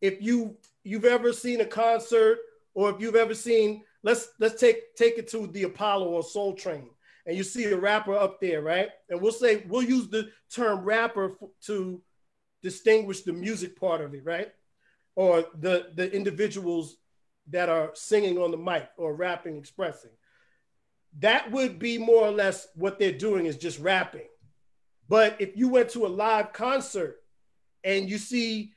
[0.01, 2.37] if you you've ever seen a concert
[2.73, 6.53] or if you've ever seen let's let's take take it to the Apollo or Soul
[6.53, 6.89] Train
[7.25, 8.89] and you see a rapper up there, right?
[9.09, 12.01] And we'll say we'll use the term rapper to
[12.61, 14.51] distinguish the music part of it, right?
[15.15, 16.97] Or the the individuals
[17.51, 20.11] that are singing on the mic or rapping, expressing.
[21.19, 24.27] That would be more or less what they're doing is just rapping.
[25.07, 27.17] But if you went to a live concert
[27.83, 28.73] and you see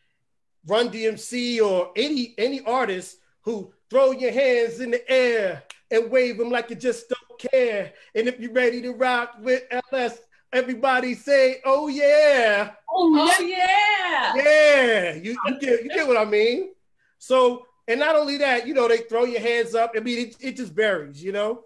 [0.66, 6.36] Run DMC or any any artist who throw your hands in the air and wave
[6.36, 10.18] them like you just don't care, and if you're ready to rock with LS,
[10.52, 14.32] everybody say, oh, "Oh yeah!" oh yeah.
[14.34, 16.70] Yeah, you, you get you get what I mean.
[17.18, 19.92] So, and not only that, you know, they throw your hands up.
[19.96, 21.64] I mean, it, it just varies, you know.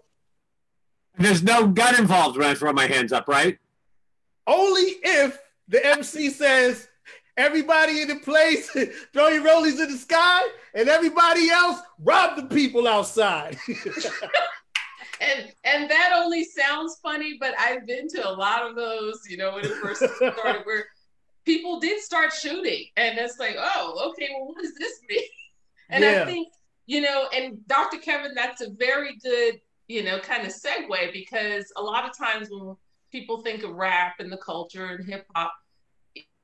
[1.17, 3.59] There's no gun involved when I throw my hands up, right?
[4.47, 6.87] Only if the MC says,
[7.37, 8.69] everybody in the place,
[9.13, 10.41] throw your rollies in the sky,
[10.73, 13.57] and everybody else rob the people outside.
[15.23, 19.37] and and that only sounds funny, but I've been to a lot of those, you
[19.37, 20.85] know, when it first started where
[21.45, 22.85] people did start shooting.
[22.97, 25.21] And it's like, oh, okay, well, what does this mean?
[25.89, 26.23] And yeah.
[26.23, 26.49] I think,
[26.85, 27.97] you know, and Dr.
[27.97, 32.49] Kevin, that's a very good, you know, kind of segue because a lot of times
[32.49, 32.75] when
[33.11, 35.53] people think of rap and the culture and hip hop,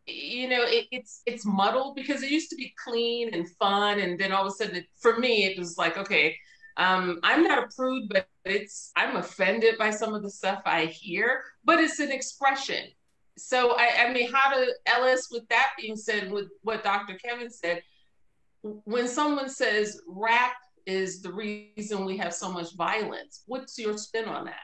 [0.06, 4.20] you know, it, it's it's muddled because it used to be clean and fun, and
[4.20, 6.36] then all of a sudden, it, for me, it was like, okay,
[6.80, 10.86] um, I'm not a prude, but it's I'm offended by some of the stuff I
[10.86, 12.88] hear, but it's an expression.
[13.38, 15.28] So I, I mean, how to Ellis?
[15.30, 17.16] With that being said, with what Dr.
[17.16, 17.84] Kevin said,
[18.62, 20.54] when someone says rap
[20.86, 24.64] is the reason we have so much violence, what's your spin on that?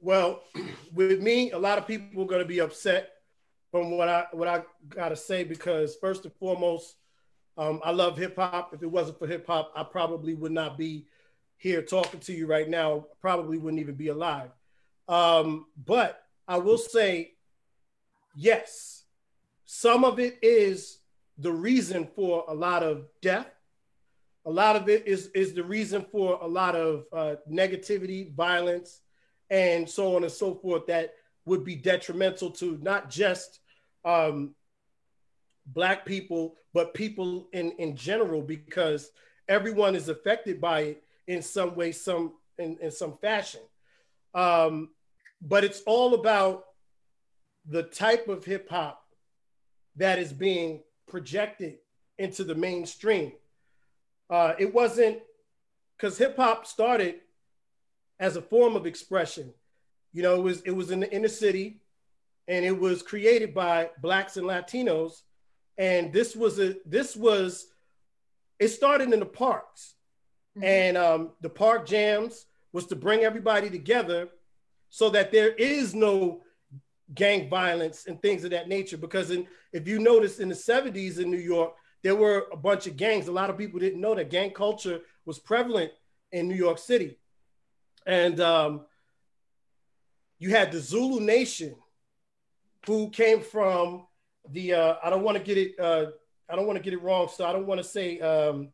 [0.00, 0.42] Well,
[0.92, 3.10] with me, a lot of people are going to be upset
[3.70, 6.96] from what I what I got to say because first and foremost,
[7.58, 8.72] um, I love hip hop.
[8.72, 11.06] If it wasn't for hip hop, I probably would not be
[11.56, 13.06] here talking to you right now.
[13.20, 14.50] Probably wouldn't even be alive.
[15.08, 17.32] Um, but I will say,
[18.36, 19.02] yes,
[19.66, 20.98] some of it is
[21.36, 23.50] the reason for a lot of death.
[24.46, 29.00] A lot of it is is the reason for a lot of uh, negativity, violence,
[29.50, 30.86] and so on and so forth.
[30.86, 33.60] That would be detrimental to not just
[34.04, 34.54] um,
[35.72, 39.10] black people, but people in, in general, because
[39.48, 43.60] everyone is affected by it in some way, some in, in some fashion.
[44.34, 44.90] Um,
[45.40, 46.64] but it's all about
[47.68, 49.02] the type of hip hop
[49.96, 51.78] that is being projected
[52.18, 53.32] into the mainstream.
[54.30, 55.18] Uh, it wasn't
[55.96, 57.16] because hip hop started
[58.20, 59.52] as a form of expression.
[60.12, 61.80] You know, it was it was in the inner city,
[62.46, 65.22] and it was created by blacks and Latinos.
[65.78, 67.68] And this was a this was
[68.58, 69.94] it started in the parks,
[70.56, 70.64] mm-hmm.
[70.64, 74.28] and um, the park jams was to bring everybody together
[74.90, 76.42] so that there is no
[77.14, 78.96] gang violence and things of that nature.
[78.96, 82.86] Because in, if you notice in the 70s in New York, there were a bunch
[82.86, 83.28] of gangs.
[83.28, 85.92] A lot of people didn't know that gang culture was prevalent
[86.32, 87.18] in New York City.
[88.06, 88.86] And um,
[90.38, 91.74] you had the Zulu Nation,
[92.86, 94.06] who came from
[94.52, 96.06] the uh, I don't want to get it uh,
[96.48, 98.68] I don't want to get it wrong, so I don't want to say um,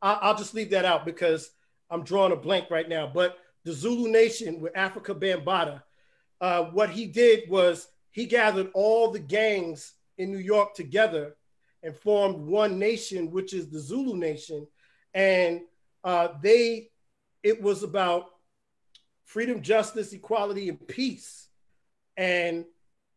[0.00, 1.50] I, will just leave that out because
[1.90, 3.10] I'm drawing a blank right now.
[3.12, 5.82] But the Zulu Nation with Afrika Bambaataa,
[6.40, 11.36] uh, what he did was he gathered all the gangs in New York together
[11.82, 14.66] and formed one nation, which is the Zulu Nation,
[15.14, 15.62] and
[16.04, 16.90] uh, they
[17.42, 18.26] it was about
[19.24, 21.48] freedom, justice, equality, and peace.
[22.16, 22.66] And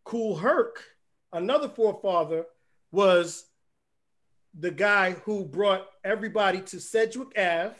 [0.03, 0.83] Kool Herc,
[1.36, 2.45] another forefather,
[2.91, 3.45] was
[4.58, 7.76] the guy who brought everybody to Sedgwick Ave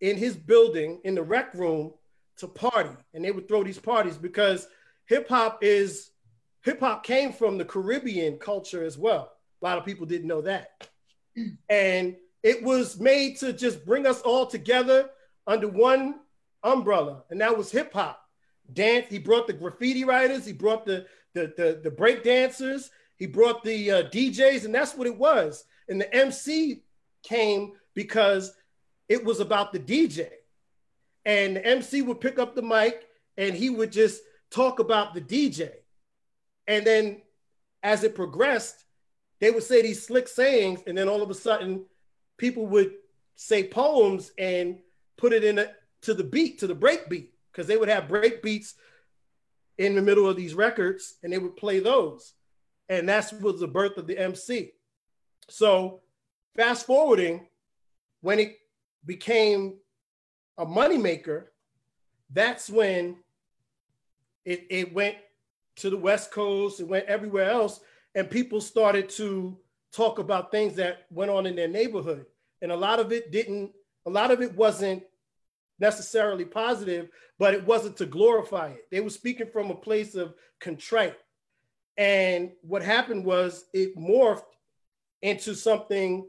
[0.00, 1.92] in his building in the rec room
[2.38, 2.96] to party.
[3.14, 4.66] And they would throw these parties because
[5.06, 6.10] hip hop is
[6.62, 9.32] hip hop came from the Caribbean culture as well.
[9.62, 10.88] A lot of people didn't know that.
[11.68, 15.10] And it was made to just bring us all together
[15.46, 16.16] under one
[16.62, 18.20] umbrella, and that was hip hop.
[18.72, 19.06] Dance.
[19.08, 20.44] He brought the graffiti writers.
[20.44, 22.90] He brought the the the, the break dancers.
[23.16, 25.64] He brought the uh, DJs, and that's what it was.
[25.88, 26.82] And the MC
[27.24, 28.54] came because
[29.08, 30.28] it was about the DJ,
[31.24, 35.20] and the MC would pick up the mic and he would just talk about the
[35.20, 35.70] DJ,
[36.66, 37.22] and then
[37.82, 38.84] as it progressed,
[39.40, 41.84] they would say these slick sayings, and then all of a sudden,
[42.36, 42.92] people would
[43.36, 44.78] say poems and
[45.16, 45.70] put it in a
[46.02, 48.74] to the beat, to the break beat, because they would have break beats
[49.78, 52.34] in the middle of these records and they would play those.
[52.88, 54.72] And that's was the birth of the MC.
[55.48, 56.00] So
[56.56, 57.46] fast forwarding,
[58.20, 58.58] when it
[59.06, 59.78] became
[60.58, 61.44] a moneymaker,
[62.30, 63.16] that's when
[64.44, 65.16] it, it went
[65.76, 67.80] to the West Coast, it went everywhere else,
[68.14, 69.56] and people started to
[69.92, 72.26] talk about things that went on in their neighborhood.
[72.60, 73.70] And a lot of it didn't,
[74.04, 75.04] a lot of it wasn't
[75.78, 78.84] necessarily positive, but it wasn't to glorify it.
[78.90, 81.16] They were speaking from a place of contrite.
[81.96, 84.42] And what happened was it morphed
[85.22, 86.26] into something,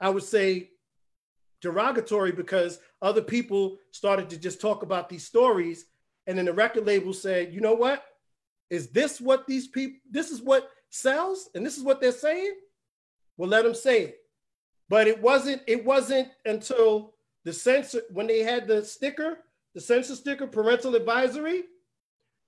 [0.00, 0.70] I would say,
[1.60, 5.86] derogatory because other people started to just talk about these stories.
[6.26, 8.04] And then the record label said, you know what?
[8.70, 11.48] Is this what these people, this is what sells?
[11.54, 12.54] And this is what they're saying?
[13.36, 14.16] Well, let them say it.
[14.88, 19.38] But it wasn't, it wasn't until the censor when they had the sticker,
[19.74, 21.64] the censor sticker, parental advisory,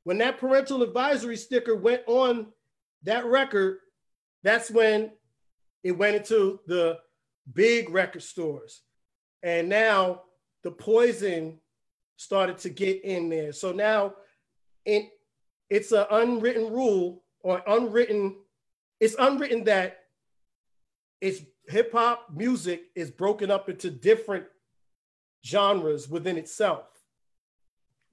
[0.04, 2.48] when that parental advisory sticker went on
[3.04, 3.78] that record,
[4.42, 5.10] that's when
[5.84, 6.98] it went into the
[7.52, 8.82] big record stores.
[9.42, 10.22] And now
[10.62, 11.58] the poison
[12.16, 13.52] started to get in there.
[13.52, 14.14] So now
[14.84, 15.10] it,
[15.70, 18.36] it's an unwritten rule or unwritten,
[19.00, 19.98] it's unwritten that
[21.20, 24.44] it's hip hop music is broken up into different
[25.44, 26.86] genres within itself.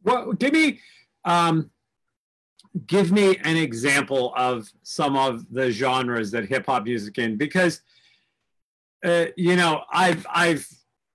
[0.04, 0.80] Well, give me
[1.26, 1.72] um,
[2.86, 7.82] give me an example of some of the genres that hip hop music in because
[9.04, 10.68] uh, you know I've I've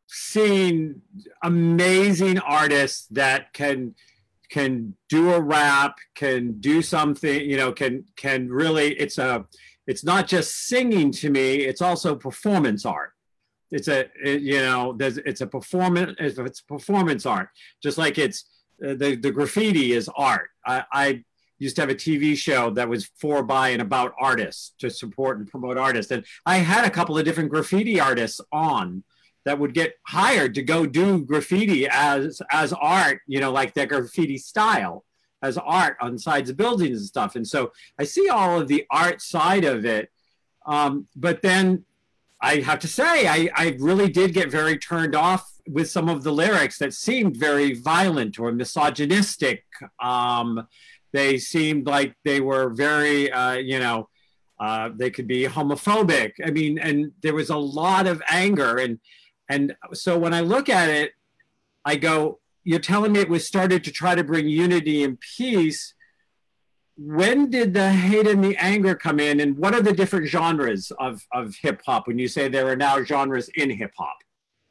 [0.06, 1.02] seen
[1.42, 3.94] amazing artists that can
[4.50, 9.44] can do a rap, can do something, you know, can can really it's a
[9.86, 13.13] it's not just singing to me, it's also performance art.
[13.74, 17.48] It's a it, you know, there's it's a performance it's performance art,
[17.82, 18.44] just like it's
[18.84, 20.48] uh, the the graffiti is art.
[20.64, 21.24] I, I
[21.58, 25.38] used to have a TV show that was for, by, and about artists to support
[25.38, 26.12] and promote artists.
[26.12, 29.04] And I had a couple of different graffiti artists on
[29.44, 33.86] that would get hired to go do graffiti as as art, you know, like their
[33.86, 35.04] graffiti style
[35.42, 37.36] as art on sides of buildings and stuff.
[37.36, 40.10] And so I see all of the art side of it.
[40.64, 41.84] Um, but then
[42.44, 46.22] I have to say, I, I really did get very turned off with some of
[46.22, 49.64] the lyrics that seemed very violent or misogynistic.
[50.02, 50.68] Um,
[51.14, 54.10] they seemed like they were very, uh, you know,
[54.60, 56.32] uh, they could be homophobic.
[56.44, 58.76] I mean, and there was a lot of anger.
[58.76, 59.00] And,
[59.48, 61.12] and so when I look at it,
[61.86, 65.93] I go, you're telling me it was started to try to bring unity and peace.
[66.96, 69.40] When did the hate and the anger come in?
[69.40, 72.76] And what are the different genres of, of hip hop when you say there are
[72.76, 74.16] now genres in hip hop?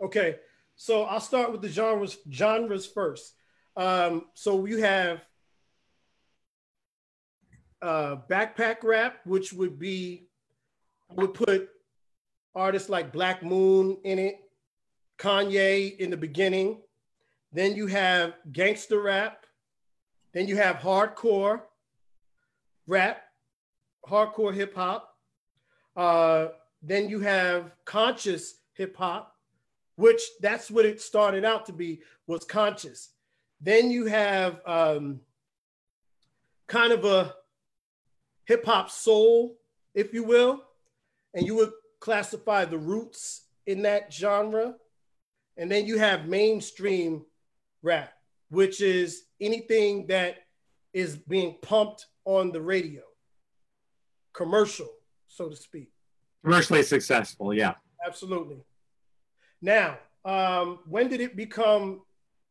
[0.02, 0.38] Okay.
[0.76, 3.36] So I'll start with the genres genres first.
[3.76, 5.22] Um, so you have
[7.82, 10.28] uh, backpack rap, which would be,
[11.12, 11.70] I would put
[12.56, 14.40] artists like Black Moon in it,
[15.18, 16.82] Kanye in the beginning.
[17.52, 19.46] Then you have gangster rap.
[20.34, 21.62] Then you have hardcore
[22.88, 23.22] rap,
[24.08, 25.10] hardcore hip hop.
[25.96, 26.48] Uh,
[26.82, 29.36] then you have conscious hip hop,
[29.96, 33.10] which that's what it started out to be was conscious.
[33.62, 35.22] Then you have um,
[36.68, 37.36] kind of a
[38.46, 39.58] hip hop soul,
[39.94, 40.64] if you will,
[41.34, 44.76] and you would classify the roots in that genre.
[45.56, 47.26] And then you have mainstream
[47.82, 48.12] rap,
[48.50, 50.43] which is anything that
[50.94, 53.02] is being pumped on the radio,
[54.34, 54.90] commercial,
[55.28, 55.92] so to speak.
[56.44, 57.74] Commercially successful, yeah.
[58.06, 58.64] Absolutely.
[59.62, 62.02] Now, um, when did it become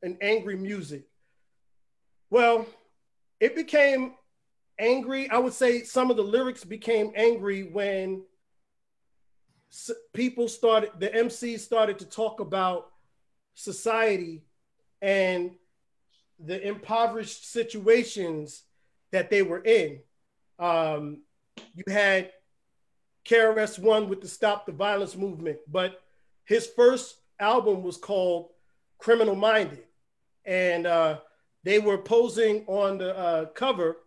[0.02, 1.04] an angry music?
[2.30, 2.66] Well,
[3.40, 4.14] it became
[4.78, 5.28] angry.
[5.30, 8.22] I would say some of the lyrics became angry when
[10.12, 12.90] people started, the MCs started to talk about
[13.54, 14.44] society
[15.00, 15.52] and
[16.44, 18.62] the impoverished situations
[19.10, 20.00] that they were in.
[20.58, 21.22] Um,
[21.74, 22.30] you had
[23.24, 26.00] KRS One with the Stop the Violence movement, but
[26.44, 28.50] his first album was called
[28.98, 29.84] Criminal Minded,
[30.44, 31.18] and uh,
[31.64, 33.98] they were posing on the uh, cover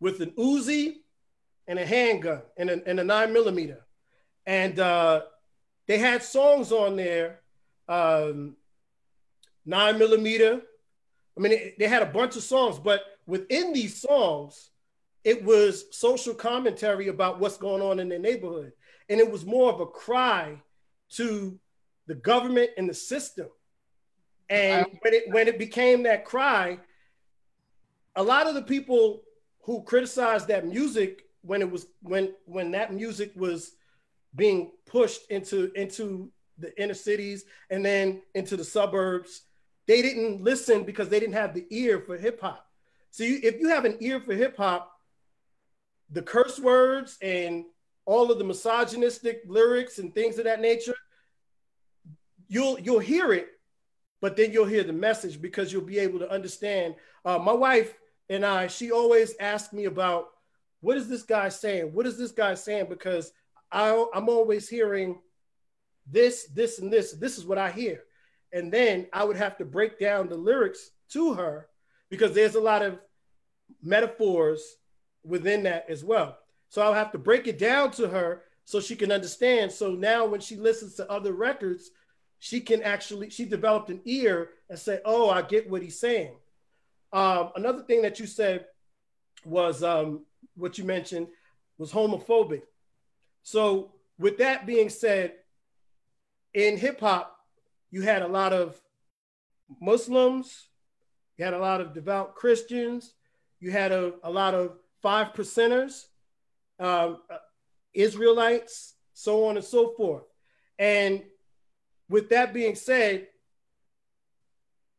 [0.00, 0.96] with an Uzi
[1.66, 3.84] and a handgun and a, and a nine millimeter.
[4.46, 5.22] And uh,
[5.86, 7.40] they had songs on there,
[7.88, 8.56] um,
[9.64, 10.62] nine millimeter.
[11.36, 14.70] I mean, it, they had a bunch of songs, but within these songs,
[15.24, 18.72] it was social commentary about what's going on in their neighborhood.
[19.08, 20.60] And it was more of a cry
[21.12, 21.58] to
[22.06, 23.48] the government and the system.
[24.50, 26.78] And when it when it became that cry,
[28.14, 29.22] a lot of the people
[29.62, 33.72] who criticized that music when it was when when that music was
[34.36, 39.42] being pushed into into the inner cities and then into the suburbs
[39.86, 42.66] they didn't listen because they didn't have the ear for hip hop
[43.10, 44.92] so you, if you have an ear for hip hop
[46.10, 47.64] the curse words and
[48.04, 50.94] all of the misogynistic lyrics and things of that nature
[52.48, 53.48] you'll you'll hear it
[54.20, 57.94] but then you'll hear the message because you'll be able to understand uh, my wife
[58.28, 60.28] and I, she always asked me about
[60.80, 61.92] what is this guy saying?
[61.92, 62.86] What is this guy saying?
[62.88, 63.32] Because
[63.70, 65.18] I, I'm always hearing
[66.10, 67.12] this, this, and this.
[67.12, 68.02] This is what I hear.
[68.54, 71.68] And then I would have to break down the lyrics to her
[72.08, 72.98] because there's a lot of
[73.82, 74.76] metaphors
[75.24, 76.38] within that as well.
[76.68, 79.72] So I'll have to break it down to her so she can understand.
[79.72, 81.90] So now when she listens to other records,
[82.38, 86.34] she can actually, she developed an ear and say, oh, I get what he's saying.
[87.12, 88.66] Um, another thing that you said
[89.44, 90.24] was um,
[90.56, 91.26] what you mentioned.
[91.76, 92.62] was homophobic.
[93.42, 95.32] So, with that being said,
[96.54, 97.33] in hip hop,
[97.94, 98.76] you had a lot of
[99.80, 100.66] Muslims,
[101.38, 103.14] you had a lot of devout Christians,
[103.60, 106.06] you had a, a lot of five percenters,
[106.80, 107.36] um, uh,
[107.92, 110.24] Israelites, so on and so forth.
[110.76, 111.22] And
[112.08, 113.28] with that being said,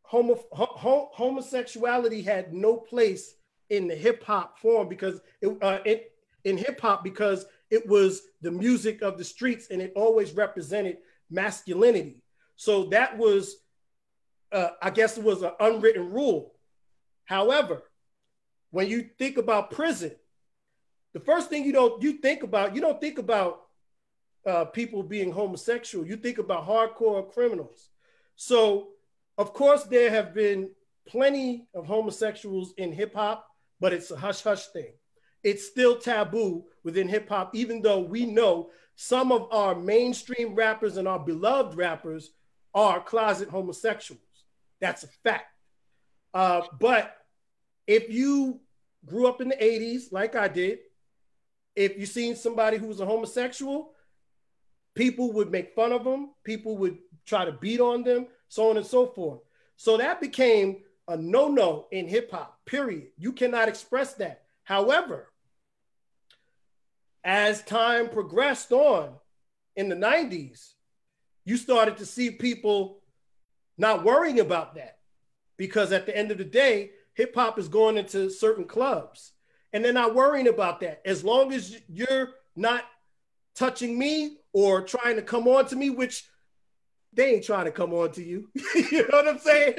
[0.03, 3.35] homo, ho, homosexuality had no place
[3.69, 6.13] in the hip hop form because it, uh, it
[6.45, 10.99] in hip hop because it was the music of the streets and it always represented
[11.29, 12.21] masculinity.
[12.55, 13.57] So that was,
[14.51, 16.53] uh, I guess, it was an unwritten rule.
[17.25, 17.83] However,
[18.71, 20.11] when you think about prison,
[21.13, 23.61] the first thing you don't you think about you don't think about
[24.45, 26.05] uh, people being homosexual.
[26.05, 27.89] You think about hardcore criminals.
[28.35, 28.89] So,
[29.37, 30.69] of course, there have been
[31.07, 33.47] plenty of homosexuals in hip hop,
[33.79, 34.93] but it's a hush hush thing.
[35.43, 40.97] It's still taboo within hip hop, even though we know some of our mainstream rappers
[40.97, 42.31] and our beloved rappers
[42.75, 44.21] are closet homosexuals.
[44.81, 45.45] That's a fact.
[46.33, 47.15] Uh, but
[47.87, 48.59] if you
[49.05, 50.79] grew up in the 80s, like I did,
[51.75, 53.93] if you seen somebody who was a homosexual,
[54.93, 58.77] people would make fun of them, people would try to beat on them, so on
[58.77, 59.39] and so forth.
[59.77, 63.07] So that became a no no in hip hop, period.
[63.17, 64.43] You cannot express that.
[64.63, 65.31] However,
[67.23, 69.13] as time progressed on
[69.75, 70.73] in the 90s,
[71.45, 72.99] you started to see people
[73.77, 74.97] not worrying about that
[75.57, 79.31] because at the end of the day, hip hop is going into certain clubs
[79.71, 81.01] and they're not worrying about that.
[81.05, 82.83] As long as you're not
[83.55, 86.27] touching me or trying to come on to me, which
[87.13, 88.49] they ain't trying to come on to you.
[88.75, 89.75] you know what I'm saying?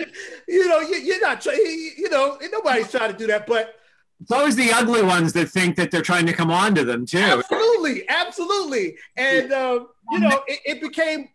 [0.49, 1.59] You know, you, are not trying,
[1.97, 3.75] you know, nobody's trying to do that, but
[4.21, 7.05] it's always the ugly ones that think that they're trying to come on to them
[7.05, 7.19] too.
[7.19, 8.97] Absolutely, absolutely.
[9.17, 11.29] And um, you know, it, it, became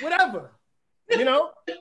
[0.00, 0.52] whatever.
[1.10, 1.50] You know.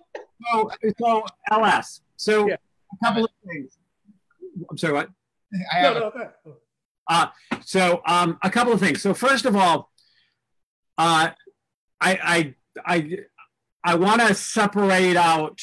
[0.51, 2.01] So, so LS.
[2.17, 2.55] So yeah.
[3.01, 3.77] a couple of things.
[4.69, 4.93] I'm sorry.
[4.93, 5.09] What?
[5.71, 6.11] I have no, no,
[6.45, 6.53] no.
[7.07, 7.27] Uh,
[7.63, 9.01] so um, a couple of things.
[9.01, 9.89] So first of all,
[10.97, 11.29] uh,
[12.01, 13.17] I I I
[13.83, 15.61] I want to separate out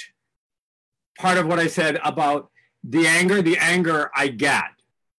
[1.18, 2.50] part of what I said about
[2.82, 3.42] the anger.
[3.42, 4.70] The anger I get,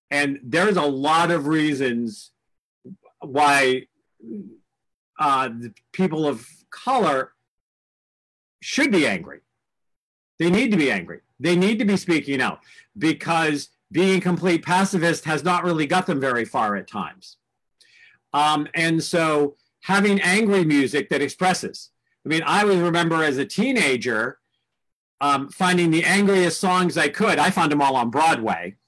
[0.09, 2.31] and there's a lot of reasons
[3.19, 3.87] why
[5.21, 7.33] uh, the people of color
[8.59, 9.41] should be angry.
[10.39, 11.19] They need to be angry.
[11.39, 12.59] They need to be speaking out
[12.97, 17.37] because being complete pacifist has not really got them very far at times.
[18.33, 21.91] Um, and so having angry music that expresses.
[22.25, 24.39] I mean, I always remember as a teenager
[25.19, 27.37] um, finding the angriest songs I could.
[27.37, 28.75] I found them all on Broadway.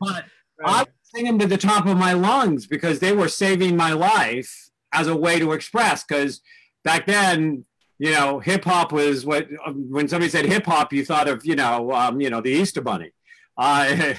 [0.00, 0.24] But
[0.58, 0.64] right.
[0.64, 3.92] I would sing them to the top of my lungs because they were saving my
[3.92, 6.04] life as a way to express.
[6.04, 6.40] Because
[6.84, 7.64] back then,
[7.98, 11.56] you know, hip hop was what when somebody said hip hop, you thought of you
[11.56, 13.12] know, um, you know, the Easter Bunny.
[13.58, 13.84] Uh,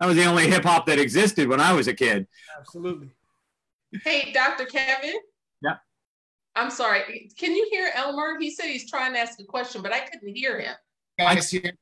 [0.00, 2.26] that was the only hip hop that existed when I was a kid.
[2.58, 3.10] Absolutely.
[4.04, 4.66] Hey, Dr.
[4.66, 5.14] Kevin.
[5.62, 5.76] Yeah.
[6.56, 7.30] I'm sorry.
[7.38, 8.38] Can you hear Elmer?
[8.38, 10.74] He said he's trying to ask a question, but I couldn't hear him.
[11.18, 11.72] Guys, here.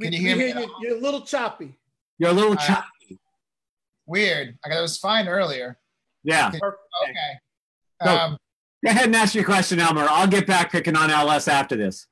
[0.00, 0.46] Can you hear me?
[0.46, 1.76] Hear you, you're a little choppy.
[2.18, 3.18] You're a little uh, choppy.
[4.06, 4.56] Weird.
[4.64, 5.78] I got it was fine earlier.
[6.26, 6.48] Yeah.
[6.48, 7.12] Okay.
[8.04, 8.38] Go, um,
[8.84, 10.06] go ahead and ask your question, Elmer.
[10.10, 12.06] I'll get back picking on LS after this.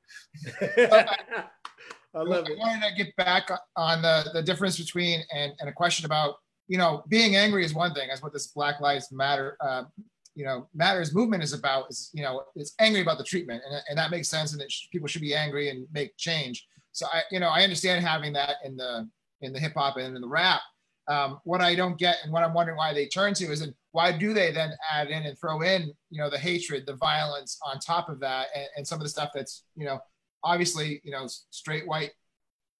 [0.61, 2.57] I love I it.
[2.57, 6.35] wanted to get back on the, the difference between and, and a question about,
[6.69, 8.07] you know, being angry is one thing.
[8.07, 9.83] That's what this Black Lives Matter, uh,
[10.33, 11.89] you know, matters movement is about.
[11.89, 14.71] Is you know, it's angry about the treatment, and, and that makes sense, and that
[14.91, 16.65] people should be angry and make change.
[16.91, 19.07] So I, you know, I understand having that in the
[19.41, 20.61] in the hip hop and in the rap.
[21.07, 23.73] Um, what I don't get and what I'm wondering why they turn to is, and
[23.95, 27.57] why do they then add in and throw in, you know, the hatred, the violence
[27.65, 30.01] on top of that, and, and some of the stuff that's, you know,
[30.43, 32.11] obviously, you know, straight white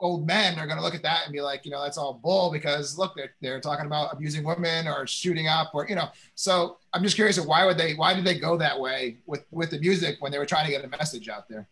[0.02, 2.20] old men are going to look at that and be like, you know, that's all
[2.22, 6.10] bull because look, they're, they're talking about abusing women or shooting up or, you know,
[6.36, 9.70] so I'm just curious why would they, why did they go that way with, with
[9.70, 11.70] the music when they were trying to get a message out there?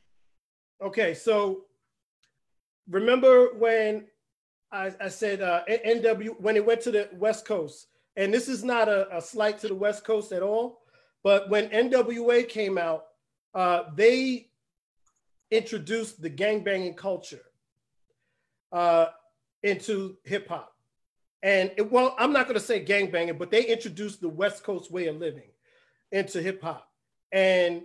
[0.81, 1.13] Okay.
[1.13, 1.65] So
[2.89, 4.05] remember when
[4.71, 8.63] I, I said uh, NW, when it went to the West coast and this is
[8.63, 10.81] not a, a slight to the West coast at all,
[11.23, 13.05] but when NWA came out,
[13.53, 14.49] uh, they
[15.51, 17.43] introduced the gangbanging culture
[18.71, 19.07] uh,
[19.61, 20.73] into hip hop.
[21.41, 24.91] And it, well, I'm not going to say gangbanging, but they introduced the West Coast
[24.91, 25.49] way of living
[26.11, 26.89] into hip hop.
[27.31, 27.83] And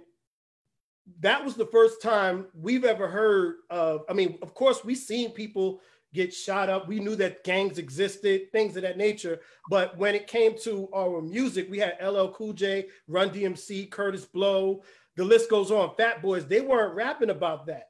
[1.20, 4.04] that was the first time we've ever heard of.
[4.08, 5.80] I mean, of course, we've seen people
[6.14, 6.88] get shot up.
[6.88, 9.40] We knew that gangs existed, things of that nature.
[9.70, 14.30] But when it came to our music, we had LL Cool J, Run DMC, Kurtis
[14.30, 14.82] Blow,
[15.18, 15.96] the list goes on.
[15.96, 17.88] Fat Boys, they weren't rapping about that.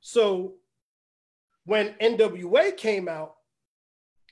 [0.00, 0.54] So
[1.64, 3.34] when NWA came out,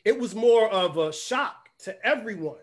[0.05, 2.61] it was more of a shock to everyone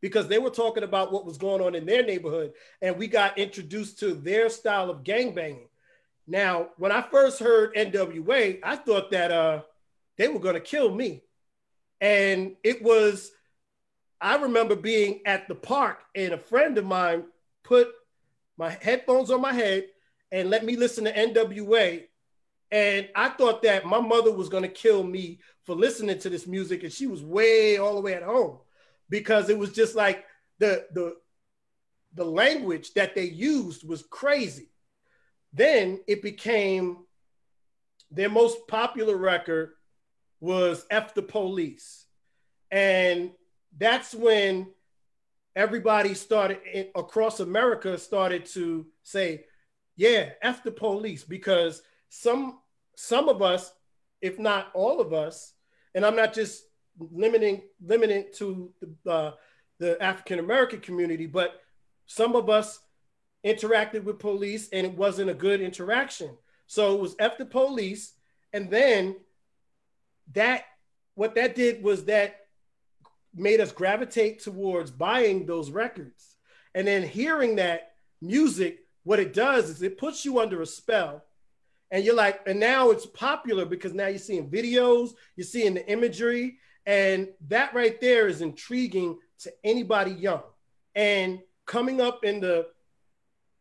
[0.00, 3.36] because they were talking about what was going on in their neighborhood and we got
[3.38, 5.68] introduced to their style of gangbanging.
[6.26, 9.62] Now, when I first heard NWA, I thought that uh,
[10.16, 11.22] they were going to kill me.
[12.00, 13.30] And it was,
[14.20, 17.24] I remember being at the park and a friend of mine
[17.62, 17.88] put
[18.56, 19.86] my headphones on my head
[20.30, 22.04] and let me listen to NWA.
[22.70, 26.46] And I thought that my mother was going to kill me for listening to this
[26.46, 26.82] music.
[26.82, 28.58] And she was way all the way at home
[29.08, 30.24] because it was just like
[30.58, 31.16] the, the,
[32.14, 34.70] the language that they used was crazy.
[35.52, 36.98] Then it became
[38.10, 39.72] their most popular record
[40.44, 42.04] was F the Police.
[42.70, 43.30] And
[43.78, 44.66] that's when
[45.56, 46.58] everybody started
[46.94, 49.44] across America started to say,
[49.96, 52.58] yeah, F the police, because some
[52.96, 53.72] some of us,
[54.20, 55.54] if not all of us,
[55.94, 56.64] and I'm not just
[56.98, 59.32] limiting limiting to the, uh,
[59.78, 61.62] the African American community, but
[62.06, 62.80] some of us
[63.46, 66.36] interacted with police and it wasn't a good interaction.
[66.66, 68.12] So it was F the police,
[68.52, 69.16] and then
[70.32, 70.64] that
[71.14, 72.40] what that did was that
[73.34, 76.36] made us gravitate towards buying those records.
[76.74, 81.24] And then hearing that music, what it does is it puts you under a spell.
[81.90, 85.88] And you're like, and now it's popular because now you're seeing videos, you're seeing the
[85.88, 90.42] imagery, and that right there is intriguing to anybody young.
[90.94, 92.66] And coming up in the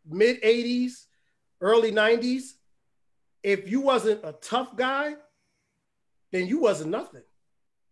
[0.10, 1.06] mid 80s,
[1.62, 2.54] early 90s,
[3.44, 5.16] if you wasn't a tough guy,
[6.34, 7.22] then you wasn't nothing.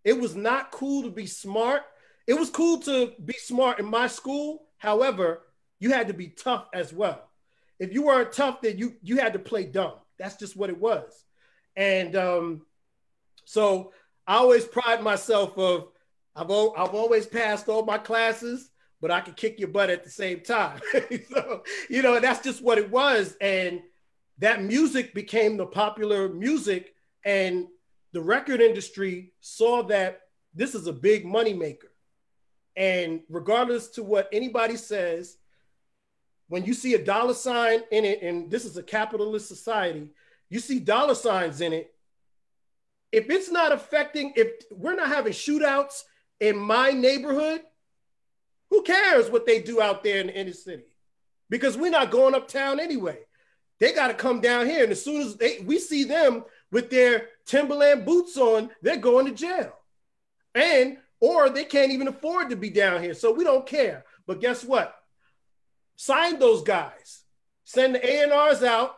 [0.03, 1.83] It was not cool to be smart.
[2.27, 4.63] It was cool to be smart in my school.
[4.77, 5.43] However,
[5.79, 7.29] you had to be tough as well.
[7.79, 9.93] If you weren't tough, then you you had to play dumb.
[10.17, 11.23] That's just what it was.
[11.75, 12.65] And um,
[13.45, 13.93] so
[14.27, 15.89] I always pride myself of
[16.35, 18.71] I've o- I've always passed all my classes,
[19.01, 20.81] but I could kick your butt at the same time.
[21.31, 23.35] so you know that's just what it was.
[23.39, 23.81] And
[24.39, 27.67] that music became the popular music, and
[28.13, 30.21] the record industry saw that
[30.53, 31.89] this is a big moneymaker.
[32.75, 35.37] And regardless to what anybody says,
[36.47, 40.09] when you see a dollar sign in it, and this is a capitalist society,
[40.49, 41.93] you see dollar signs in it.
[43.11, 46.03] If it's not affecting, if we're not having shootouts
[46.39, 47.61] in my neighborhood,
[48.69, 50.83] who cares what they do out there in the inner city?
[51.49, 53.19] Because we're not going uptown anyway.
[53.79, 54.83] They got to come down here.
[54.83, 59.25] And as soon as they, we see them with their Timberland boots on, they're going
[59.25, 59.73] to jail.
[60.53, 63.13] And or they can't even afford to be down here.
[63.13, 64.05] So we don't care.
[64.25, 64.95] But guess what?
[65.95, 67.21] Sign those guys.
[67.63, 68.95] Send the A&Rs out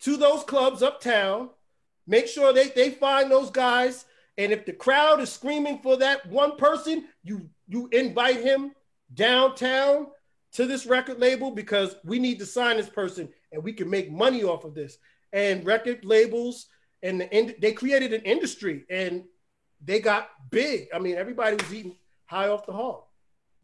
[0.00, 1.50] to those clubs uptown.
[2.06, 4.06] Make sure they, they find those guys.
[4.38, 8.72] And if the crowd is screaming for that one person, you you invite him
[9.12, 10.06] downtown
[10.52, 14.10] to this record label because we need to sign this person and we can make
[14.10, 14.98] money off of this.
[15.32, 16.66] And record labels
[17.02, 19.24] and the, end, they created an industry and
[19.84, 20.88] they got big.
[20.94, 21.96] I mean, everybody was eating
[22.26, 23.02] high off the hog.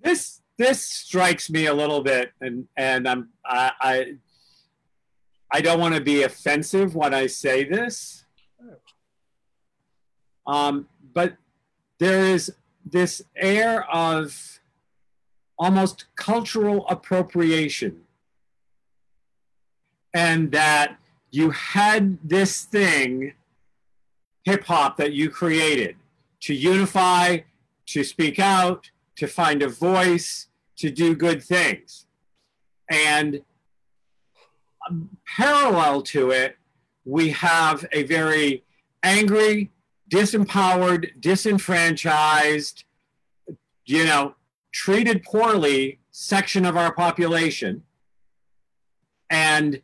[0.01, 4.15] This this strikes me a little bit, and and I'm I I,
[5.51, 8.25] I don't want to be offensive when I say this,
[10.47, 11.37] um, but
[11.99, 12.53] there is
[12.85, 14.61] this air of
[15.59, 18.03] almost cultural appropriation,
[20.15, 20.99] and that
[21.37, 23.35] you had this thing,
[24.45, 25.97] hip hop, that you created
[26.41, 27.39] to unify,
[27.85, 32.07] to speak out, to find a voice, to do good things.
[32.91, 33.43] And
[35.27, 36.57] parallel to it,
[37.05, 38.65] we have a very
[39.03, 39.71] angry,
[40.11, 42.85] disempowered, disenfranchised,
[43.85, 44.35] you know,
[44.73, 47.83] treated poorly section of our population.
[49.29, 49.83] And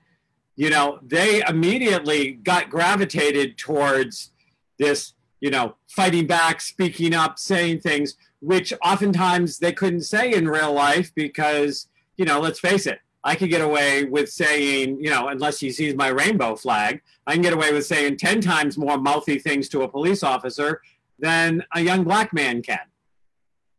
[0.62, 4.30] you know, they immediately got gravitated towards
[4.78, 10.46] this, you know, fighting back, speaking up, saying things, which oftentimes they couldn't say in
[10.46, 15.10] real life because, you know, let's face it, I could get away with saying, you
[15.10, 18.78] know, unless he sees my rainbow flag, I can get away with saying 10 times
[18.78, 20.80] more mouthy things to a police officer
[21.18, 22.86] than a young black man can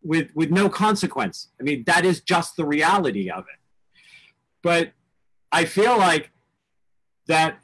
[0.04, 1.48] with, with no consequence.
[1.62, 3.60] I mean, that is just the reality of it.
[4.62, 4.92] But
[5.50, 6.30] I feel like
[7.28, 7.60] that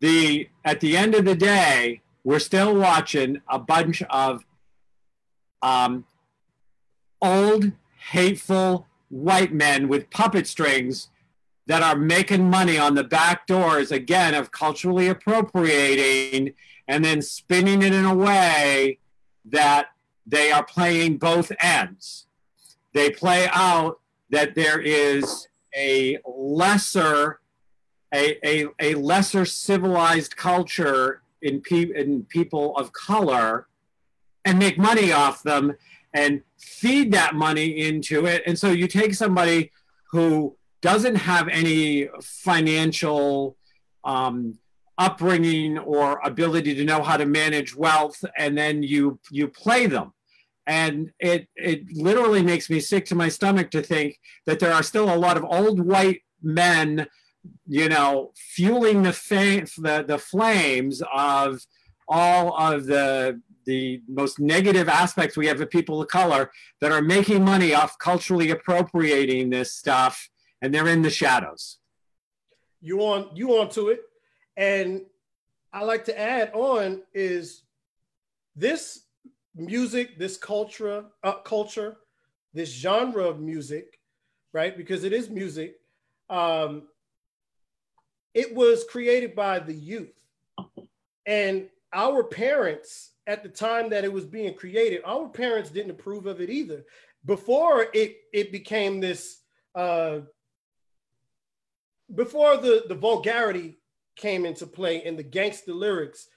[0.00, 4.44] the at the end of the day we're still watching a bunch of
[5.62, 6.04] um,
[7.22, 7.72] old,
[8.10, 11.08] hateful white men with puppet strings
[11.66, 16.54] that are making money on the back doors again of culturally appropriating
[16.86, 18.98] and then spinning it in a way
[19.44, 19.88] that
[20.26, 22.26] they are playing both ends.
[22.94, 24.00] They play out
[24.30, 27.37] that there is a lesser
[28.14, 33.68] a, a, a lesser civilized culture in, pe- in people of color
[34.44, 35.74] and make money off them
[36.14, 38.42] and feed that money into it.
[38.46, 39.72] And so you take somebody
[40.10, 43.56] who doesn't have any financial
[44.04, 44.58] um,
[44.96, 50.12] upbringing or ability to know how to manage wealth, and then you you play them.
[50.66, 54.82] And it it literally makes me sick to my stomach to think that there are
[54.82, 57.06] still a lot of old white men,
[57.66, 59.12] you know, fueling the
[59.76, 61.60] the, the flames of
[62.08, 67.02] all of the the most negative aspects we have of people of color that are
[67.02, 70.30] making money off culturally appropriating this stuff
[70.62, 71.78] and they're in the shadows.
[72.80, 74.00] You on you on to it.
[74.56, 75.02] And
[75.70, 77.62] i like to add on is
[78.56, 79.02] this
[79.54, 81.98] music this culture uh, culture
[82.54, 83.98] this genre of music
[84.52, 84.76] right?
[84.76, 85.76] Because it is music
[86.30, 86.82] um,
[88.34, 90.12] it was created by the youth
[91.28, 96.26] and our parents at the time that it was being created, our parents didn't approve
[96.26, 96.84] of it either.
[97.24, 99.40] Before it it became this
[99.74, 100.20] uh,
[102.14, 103.78] before the, the vulgarity
[104.16, 106.28] came into play in the gangster lyrics,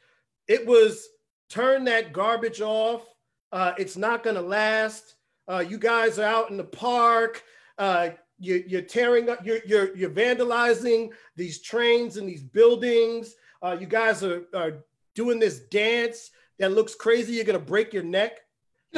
[0.48, 1.08] it was
[1.50, 3.06] turn that garbage off.
[3.54, 5.16] Uh, it's not gonna last.
[5.48, 7.44] Uh, you guys are out in the park.
[7.78, 8.10] Uh,
[8.42, 9.46] you, you're tearing up.
[9.46, 13.36] You're, you're you're vandalizing these trains and these buildings.
[13.62, 14.84] Uh, you guys are, are
[15.14, 18.40] doing this dance that looks crazy, you're gonna break your neck.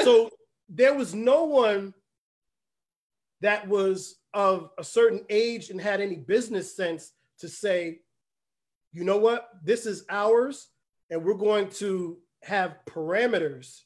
[0.04, 0.30] So
[0.70, 1.94] there was no one
[3.42, 8.00] that was of a certain age and had any business sense to say,
[8.94, 10.70] you know what, this is ours,
[11.10, 13.82] and we're going to have parameters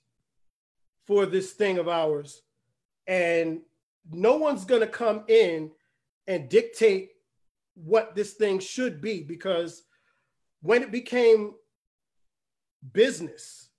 [1.05, 2.41] for this thing of ours.
[3.07, 3.61] And
[4.11, 5.71] no one's gonna come in
[6.27, 7.11] and dictate
[7.75, 9.83] what this thing should be because
[10.61, 11.53] when it became
[12.93, 13.69] business,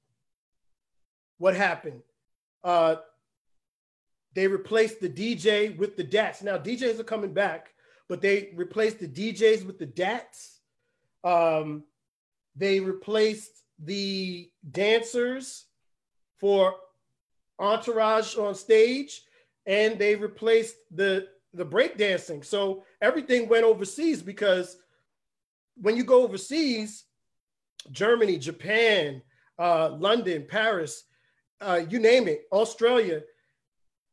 [1.39, 2.03] what happened?
[2.63, 2.97] Uh,
[4.35, 6.43] they replaced the DJ with the DATs.
[6.43, 7.71] Now DJs are coming back,
[8.09, 10.61] but they replaced the DJs with the DATs.
[11.25, 11.85] Um,
[12.57, 15.67] they replaced the dancers
[16.39, 16.75] for
[17.59, 19.23] entourage on stage,
[19.69, 22.43] and they replaced the the break dancing.
[22.43, 24.77] So everything went overseas because
[25.77, 27.05] when you go overseas,
[27.93, 29.23] Germany, Japan,
[29.59, 31.05] uh, London, Paris,
[31.61, 33.23] uh, you name it, Australia.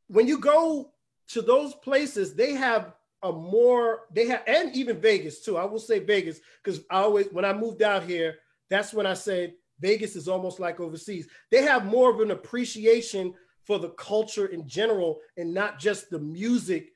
[0.07, 0.91] When you go
[1.29, 2.93] to those places, they have
[3.23, 5.57] a more they have and even Vegas too.
[5.57, 8.35] I will say Vegas because I always when I moved out here,
[8.69, 11.27] that's when I said Vegas is almost like overseas.
[11.51, 13.33] They have more of an appreciation
[13.65, 16.91] for the culture in general and not just the music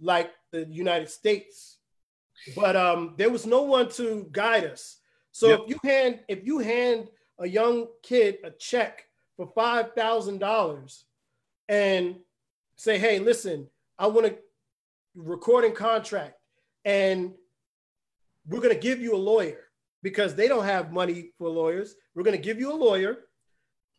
[0.00, 1.78] like the United States.
[2.56, 4.98] But um, there was no one to guide us.
[5.32, 5.60] So yep.
[5.60, 9.04] if you hand if you hand a young kid a check
[9.36, 11.02] for $5,000
[11.68, 12.16] and
[12.76, 13.68] say, hey, listen,
[13.98, 14.36] I want a
[15.14, 16.34] recording contract
[16.84, 17.32] and
[18.46, 19.60] we're going to give you a lawyer
[20.02, 21.94] because they don't have money for lawyers.
[22.14, 23.18] We're going to give you a lawyer,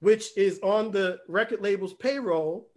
[0.05, 2.69] which is on the record label's payroll.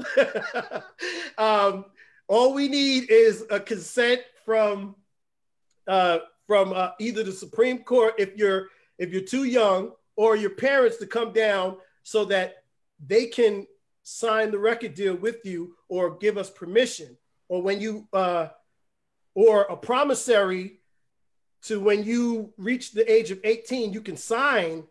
[1.39, 1.85] um,
[2.27, 4.97] all we need is a consent from
[5.87, 10.55] uh, from uh, either the Supreme Court if you're if you're too young, or your
[10.57, 12.65] parents to come down so that
[13.07, 13.67] they can
[14.05, 17.15] sign the record deal with you or give us permission
[17.51, 18.49] or when you uh,
[19.35, 20.81] or a promissory
[21.61, 24.85] to when you reach the age of 18 you can sign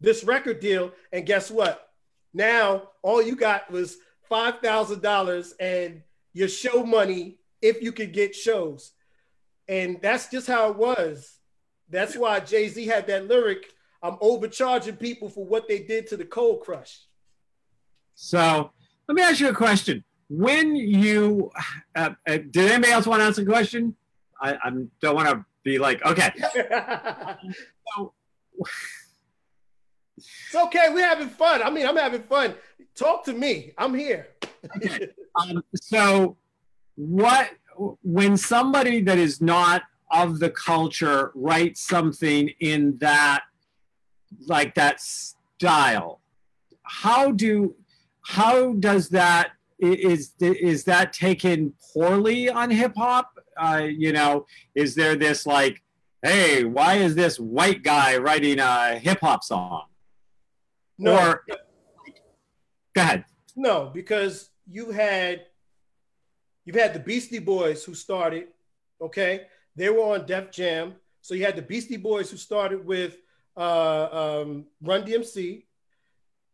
[0.00, 1.90] this record deal and guess what
[2.32, 3.98] now all you got was
[4.30, 8.92] $5000 and your show money if you could get shows
[9.68, 11.38] and that's just how it was
[11.88, 13.66] that's why jay-z had that lyric
[14.02, 17.00] I'm overcharging people for what they did to the cold crush.
[18.14, 18.70] So
[19.08, 20.04] let me ask you a question.
[20.28, 21.50] When you,
[21.94, 23.94] uh, uh, did anybody else want to ask a question?
[24.40, 24.70] I, I
[25.00, 26.32] don't want to be like, okay.
[27.96, 28.14] so,
[30.46, 30.88] it's okay.
[30.92, 31.62] We're having fun.
[31.62, 32.54] I mean, I'm having fun.
[32.94, 33.72] Talk to me.
[33.78, 34.28] I'm here.
[34.76, 35.08] okay.
[35.36, 36.36] Um, so,
[36.96, 37.50] what
[38.02, 43.44] when somebody that is not of the culture writes something in that
[44.46, 46.20] like that style.
[46.82, 47.74] How do
[48.22, 53.38] how does that is is that taken poorly on hip hop?
[53.56, 55.82] Uh, you know, is there this like,
[56.22, 59.84] hey, why is this white guy writing a hip hop song?
[61.00, 61.42] No, Or
[62.94, 63.24] go ahead.
[63.56, 65.46] no, because you had
[66.64, 68.48] you've had the Beastie Boys who started,
[69.00, 69.46] okay?
[69.76, 70.94] They were on Def Jam.
[71.22, 73.16] So you had the Beastie Boys who started with
[73.56, 75.64] uh, um, Run DMC.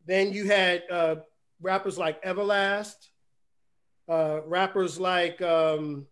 [0.06, 1.16] Then you had uh,
[1.60, 2.94] rappers like Everlast,
[4.08, 6.06] uh, rappers like um,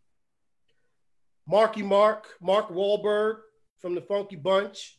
[1.47, 3.37] Marky Mark, Mark Wahlberg
[3.79, 4.99] from the Funky Bunch.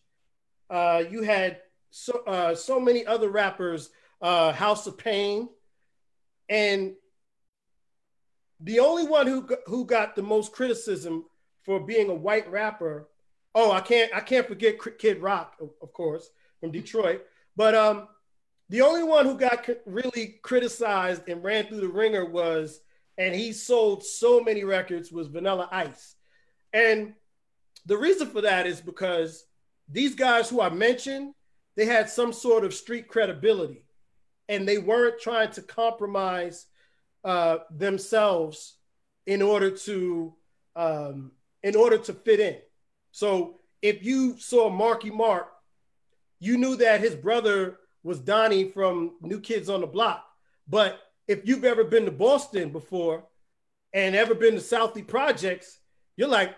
[0.69, 1.59] Uh, you had
[1.97, 3.89] so uh, so many other rappers,
[4.21, 5.47] uh, House of Pain,
[6.49, 6.93] and
[8.59, 11.23] the only one who who got the most criticism
[11.63, 13.07] for being a white rapper.
[13.55, 16.29] Oh, I can't I can't forget Kid Rock, of, of course,
[16.59, 17.23] from Detroit.
[17.55, 18.09] But um,
[18.67, 22.81] the only one who got really criticized and ran through the ringer was,
[23.17, 26.15] and he sold so many records was Vanilla Ice,
[26.73, 27.13] and
[27.85, 29.45] the reason for that is because
[29.87, 31.33] these guys who I mentioned,
[31.75, 33.85] they had some sort of street credibility,
[34.47, 36.67] and they weren't trying to compromise
[37.23, 38.77] uh, themselves
[39.25, 40.33] in order to
[40.75, 41.31] um,
[41.63, 42.57] in order to fit in.
[43.11, 45.47] So if you saw Marky Mark,
[46.39, 50.23] you knew that his brother was Donnie from New Kids on the Block.
[50.67, 53.23] But if you've ever been to Boston before
[53.93, 55.79] and ever been to Southie Projects,
[56.17, 56.55] you're like,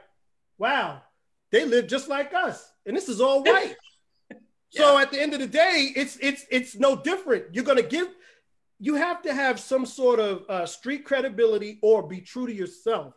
[0.58, 1.02] wow,
[1.52, 3.76] they live just like us, and this is all white.
[4.70, 7.46] So at the end of the day, it's it's it's no different.
[7.54, 8.10] You're gonna give.
[8.80, 13.14] You have to have some sort of uh, street credibility or be true to yourself,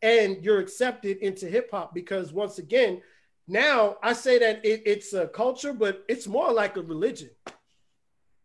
[0.00, 3.02] and you're accepted into hip hop because once again,
[3.46, 7.30] now I say that it, it's a culture, but it's more like a religion.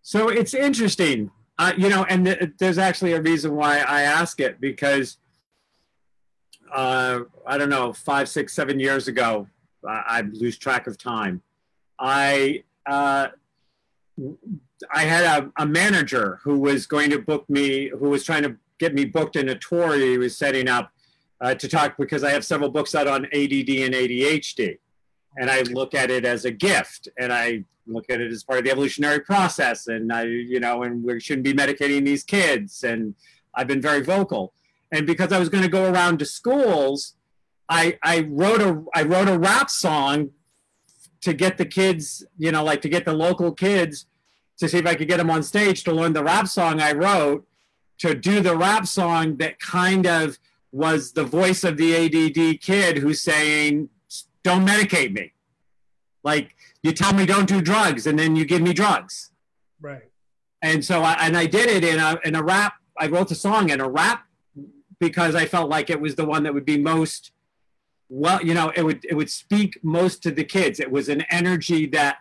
[0.01, 4.39] So it's interesting, uh, you know, and th- there's actually a reason why I ask
[4.39, 5.17] it because
[6.73, 9.47] uh, I don't know, five, six, seven years ago,
[9.87, 11.41] I, I lose track of time.
[12.01, 13.27] I uh,
[14.91, 18.57] I had a, a manager who was going to book me, who was trying to
[18.79, 20.91] get me booked in a tour he was setting up
[21.39, 24.79] uh, to talk because I have several books out on ADD and ADHD,
[25.37, 28.59] and I look at it as a gift, and I look at it as part
[28.59, 32.83] of the evolutionary process, and I, you know, and we shouldn't be medicating these kids,
[32.83, 33.13] and
[33.53, 34.53] I've been very vocal,
[34.91, 37.15] and because I was going to go around to schools,
[37.69, 40.31] I I wrote a I wrote a rap song
[41.21, 44.05] to get the kids, you know, like to get the local kids
[44.57, 46.91] to see if I could get them on stage to learn the rap song I
[46.93, 47.47] wrote,
[47.99, 50.39] to do the rap song that kind of
[50.71, 53.89] was the voice of the ADD kid who's saying,
[54.43, 55.33] "Don't medicate me."
[56.23, 59.31] Like you tell me don't do drugs, and then you give me drugs.
[59.79, 60.09] Right.
[60.61, 62.73] And so I and I did it in a in a rap.
[62.97, 64.25] I wrote the song in a rap
[64.99, 67.31] because I felt like it was the one that would be most
[68.13, 70.81] well, you know, it would it would speak most to the kids.
[70.81, 72.17] It was an energy that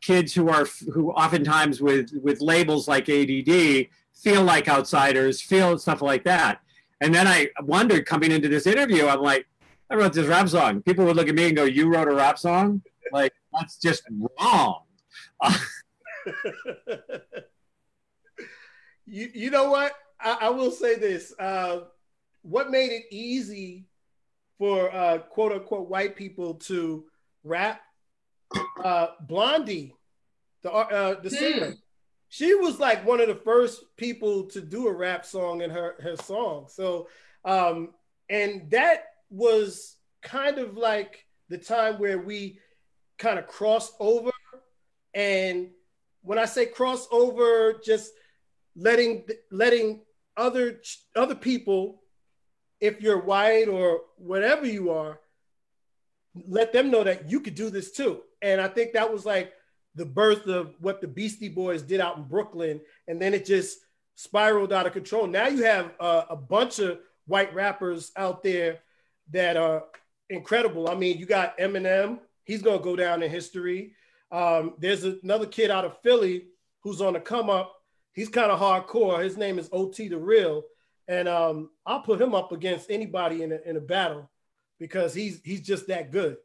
[0.00, 6.00] kids who are who oftentimes with with labels like ADD feel like outsiders, feel stuff
[6.00, 6.60] like that.
[7.02, 9.46] And then I wondered coming into this interview, I'm like,
[9.90, 10.80] I wrote this rap song.
[10.80, 12.80] People would look at me and go, "You wrote a rap song?
[13.12, 14.04] Like that's just
[14.40, 14.80] wrong."
[19.04, 19.92] you, you know what?
[20.18, 21.34] I, I will say this.
[21.38, 21.80] Uh,
[22.40, 23.84] what made it easy
[24.58, 27.04] for uh, quote unquote white people to
[27.42, 27.80] rap?
[28.82, 29.94] Uh, Blondie,
[30.62, 31.36] the uh, the Hmm.
[31.36, 31.74] singer,
[32.28, 35.96] she was like one of the first people to do a rap song in her
[36.00, 36.66] her song.
[36.68, 37.08] So,
[37.44, 37.94] um,
[38.28, 42.58] and that was kind of like the time where we
[43.18, 44.30] kind of crossed over.
[45.14, 45.70] And
[46.22, 48.12] when I say cross over, just
[48.76, 50.02] letting letting
[50.36, 50.80] other
[51.14, 52.02] other people,
[52.84, 55.18] if you're white or whatever you are,
[56.46, 58.20] let them know that you could do this too.
[58.42, 59.54] And I think that was like
[59.94, 63.78] the birth of what the Beastie Boys did out in Brooklyn, and then it just
[64.16, 65.26] spiraled out of control.
[65.26, 68.80] Now you have uh, a bunch of white rappers out there
[69.30, 69.84] that are
[70.28, 70.90] incredible.
[70.90, 73.94] I mean, you got Eminem; he's gonna go down in history.
[74.30, 76.48] Um, there's another kid out of Philly
[76.82, 77.72] who's on the come up.
[78.12, 79.24] He's kind of hardcore.
[79.24, 80.64] His name is OT the Real,
[81.08, 84.30] and um, I'll put him up against anybody in a, in a battle
[84.78, 86.36] because he's he's just that good.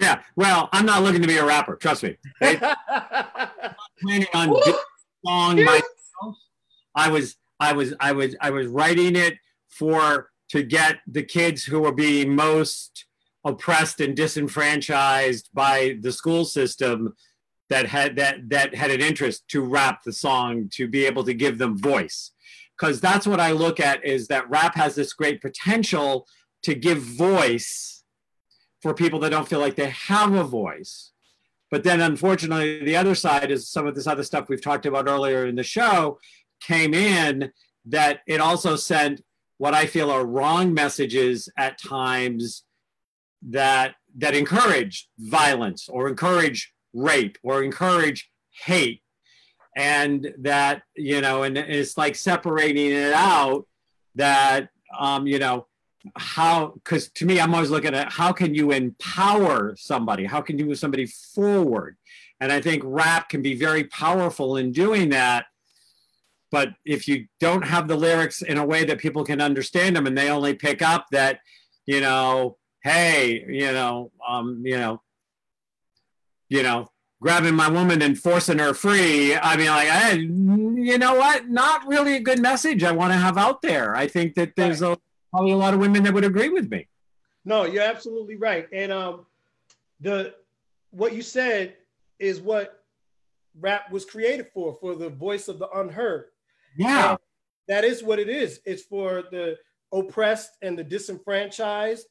[0.00, 0.22] Yeah.
[0.36, 1.76] Well, I'm not looking to be a rapper.
[1.76, 2.16] Trust me.
[2.40, 4.60] Planning on Woo!
[4.64, 6.36] doing a song myself.
[6.94, 9.38] I was I was I was I was writing it
[9.68, 13.06] for to get the kids who were being most
[13.44, 17.14] oppressed and disenfranchised by the school system
[17.68, 21.34] that had that that had an interest to rap the song to be able to
[21.34, 22.32] give them voice
[22.78, 26.26] because that's what i look at is that rap has this great potential
[26.62, 27.98] to give voice
[28.80, 31.12] for people that don't feel like they have a voice.
[31.70, 35.08] But then unfortunately the other side is some of this other stuff we've talked about
[35.08, 36.18] earlier in the show
[36.60, 37.52] came in
[37.86, 39.22] that it also sent
[39.58, 42.64] what i feel are wrong messages at times
[43.42, 48.28] that that encourage violence or encourage rape or encourage
[48.64, 49.02] hate
[49.76, 53.66] and that you know and it's like separating it out
[54.14, 55.66] that um you know
[56.16, 60.24] how because to me i'm always looking at how can you empower somebody?
[60.24, 61.96] How can you move somebody forward?
[62.40, 65.46] And i think rap can be very powerful in doing that.
[66.50, 70.06] But if you don't have the lyrics in a way that people can understand them
[70.06, 71.40] and they only pick up that
[71.86, 75.02] you know hey you know um you know
[76.48, 76.90] you know,
[77.20, 79.34] grabbing my woman and forcing her free.
[79.34, 81.48] I mean, like, I, you know what?
[81.48, 83.96] Not really a good message I want to have out there.
[83.96, 84.96] I think that there's a,
[85.30, 86.86] probably a lot of women that would agree with me.
[87.44, 88.68] No, you're absolutely right.
[88.72, 89.26] And um,
[90.00, 90.34] the
[90.90, 91.74] what you said
[92.18, 92.84] is what
[93.58, 96.26] rap was created for, for the voice of the unheard.
[96.76, 97.10] Yeah.
[97.10, 97.18] And
[97.68, 98.60] that is what it is.
[98.64, 99.56] It's for the
[99.92, 102.06] oppressed and the disenfranchised.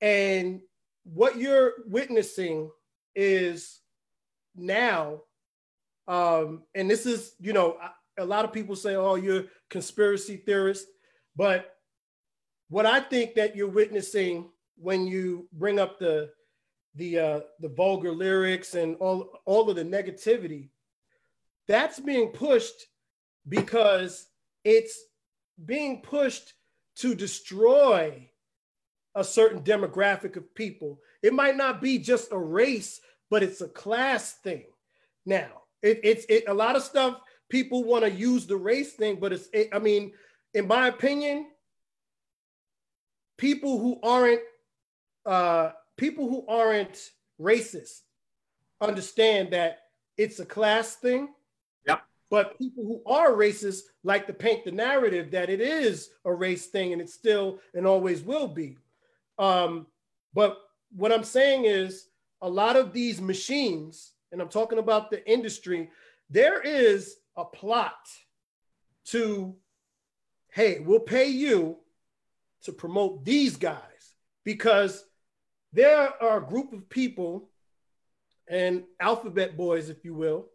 [0.00, 0.60] And
[1.04, 2.70] what you're witnessing
[3.14, 3.80] is
[4.56, 5.22] now,
[6.08, 7.78] um, and this is, you know,
[8.18, 10.86] a lot of people say, oh, you're conspiracy theorist,
[11.34, 11.76] but
[12.68, 16.30] what I think that you're witnessing when you bring up the
[16.94, 20.70] the uh, the vulgar lyrics and all all of the negativity,
[21.68, 22.86] that's being pushed
[23.48, 24.26] because
[24.64, 24.98] it's
[25.64, 26.54] being pushed
[26.96, 28.28] to destroy
[29.14, 31.00] a certain demographic of people.
[31.22, 33.00] It might not be just a race
[33.30, 34.64] but it's a class thing.
[35.24, 39.18] Now, it, it's it, a lot of stuff people want to use the race thing,
[39.20, 40.12] but it's, it, I mean,
[40.54, 41.46] in my opinion,
[43.36, 44.40] people who aren't
[45.24, 47.10] uh, people who aren't
[47.40, 48.00] racist
[48.80, 49.80] understand that
[50.16, 51.28] it's a class thing.
[51.86, 52.02] Yep.
[52.30, 56.66] But people who are racist like to paint the narrative that it is a race
[56.66, 58.78] thing and it still and always will be.
[59.38, 59.86] Um,
[60.34, 60.58] but
[60.94, 62.06] what I'm saying is
[62.42, 65.90] a lot of these machines, and I'm talking about the industry,
[66.30, 67.94] there is a plot
[69.06, 69.54] to,
[70.50, 71.78] hey, we'll pay you
[72.62, 73.80] to promote these guys
[74.44, 75.04] because
[75.72, 77.50] there are a group of people
[78.48, 80.46] and alphabet boys, if you will,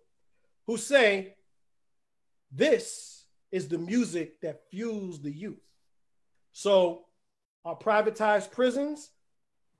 [0.67, 1.35] who say,
[2.51, 5.59] this is the music that fuels the youth.
[6.53, 7.05] So,
[7.63, 9.11] our privatized prisons,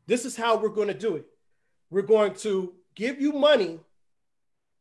[0.07, 1.25] this is how we're going to do it
[1.91, 3.79] we're going to give you money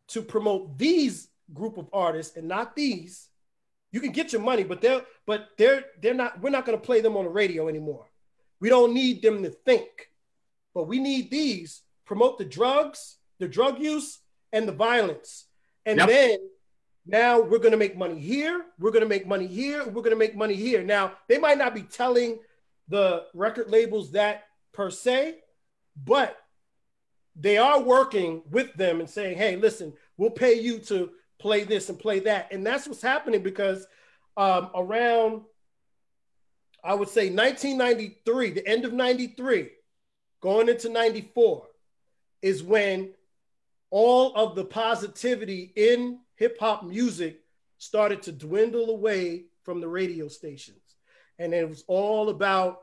[0.08, 3.28] to promote these group of artists and not these.
[3.92, 6.40] You can get your money, but they're but they're they're not.
[6.40, 8.06] We're not going to play them on the radio anymore.
[8.60, 9.88] We don't need them to think,
[10.74, 14.18] but we need these promote the drugs, the drug use,
[14.52, 15.46] and the violence,
[15.86, 16.08] and yep.
[16.08, 16.38] then
[17.06, 18.64] now we're going to make money here.
[18.78, 19.84] We're going to make money here.
[19.84, 20.84] We're going to make money here.
[20.84, 22.38] Now they might not be telling
[22.88, 25.38] the record labels that per se,
[25.96, 26.36] but
[27.36, 31.88] they are working with them and saying, hey, listen, we'll pay you to play this
[31.88, 32.52] and play that.
[32.52, 33.86] And that's what's happening because
[34.36, 35.42] um, around,
[36.84, 39.70] I would say 1993, the end of 93,
[40.40, 41.66] going into 94,
[42.42, 43.10] is when
[43.90, 47.40] all of the positivity in hip hop music
[47.78, 50.78] started to dwindle away from the radio stations.
[51.38, 52.82] And it was all about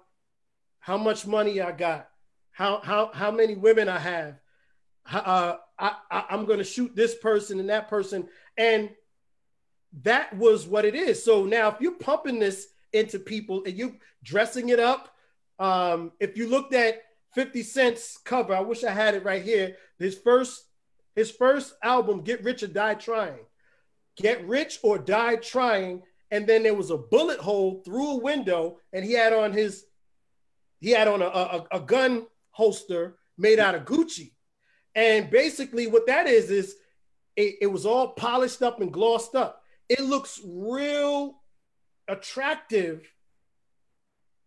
[0.79, 2.09] how much money I got,
[2.57, 4.39] how how how many women I have.
[5.05, 8.27] Uh, I, I I'm going to shoot this person and that person,
[8.57, 8.89] and
[10.01, 11.23] that was what it is.
[11.23, 15.13] So now, if you're pumping this into people and you dressing it up,
[15.59, 17.03] um, if you looked at
[17.35, 19.75] 50 Cent's cover, I wish I had it right here.
[19.99, 20.63] His first
[21.15, 23.45] his first album, Get Rich or Die Trying.
[24.15, 26.01] Get Rich or Die Trying.
[26.31, 29.85] And then there was a bullet hole through a window, and he had on his
[30.79, 32.25] he had on a, a, a gun
[32.57, 34.31] holster made out of Gucci.
[34.95, 36.75] And basically, what that is, is
[37.35, 39.61] it, it was all polished up and glossed up.
[39.87, 41.35] It looks real
[42.07, 43.07] attractive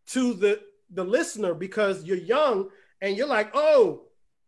[0.09, 0.61] to the,
[0.93, 2.69] the listener because you're young
[3.01, 4.07] and you're like, oh,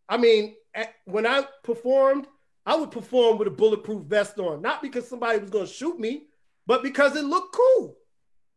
[0.09, 2.27] I mean, at, when I performed,
[2.65, 5.97] I would perform with a bulletproof vest on, not because somebody was going to shoot
[5.97, 6.23] me,
[6.67, 7.95] but because it looked cool.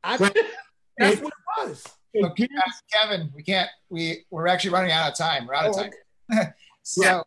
[0.03, 0.17] I,
[0.99, 1.87] that's what it was.
[2.21, 2.47] So,
[2.93, 3.69] Kevin, we can't.
[3.89, 5.47] We we're actually running out of time.
[5.47, 6.53] We're out of time.
[6.83, 7.21] so Yeah.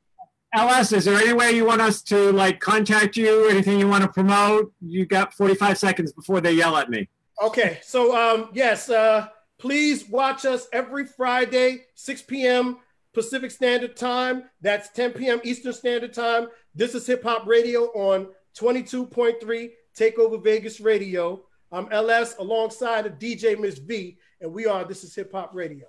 [0.55, 3.47] LS, is there any way you want us to like contact you?
[3.49, 4.73] Anything you want to promote?
[4.81, 7.07] You got 45 seconds before they yell at me.
[7.41, 9.27] Okay, so um, yes, uh,
[9.59, 12.79] please watch us every Friday, 6 p.m.
[13.13, 14.45] Pacific Standard Time.
[14.61, 15.39] That's 10 p.m.
[15.43, 16.47] Eastern Standard Time.
[16.73, 21.43] This is Hip Hop Radio on 22.3 Takeover Vegas Radio.
[21.71, 25.87] I'm LS alongside of DJ Miss V, and we are This is Hip Hop Radio.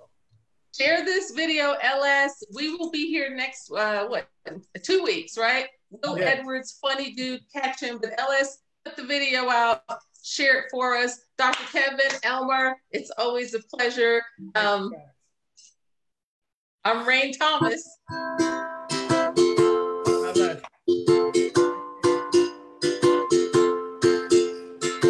[0.77, 2.43] Share this video, LS.
[2.53, 4.27] We will be here next, uh, what,
[4.83, 5.67] two weeks, right?
[5.89, 6.25] Will Yeah.
[6.25, 7.99] Edwards, funny dude, catch him.
[8.01, 9.83] But LS, put the video out,
[10.23, 11.25] share it for us.
[11.37, 11.63] Dr.
[11.71, 14.21] Kevin, Elmer, it's always a pleasure.
[14.55, 14.93] Um,
[16.85, 17.87] I'm Rain Thomas.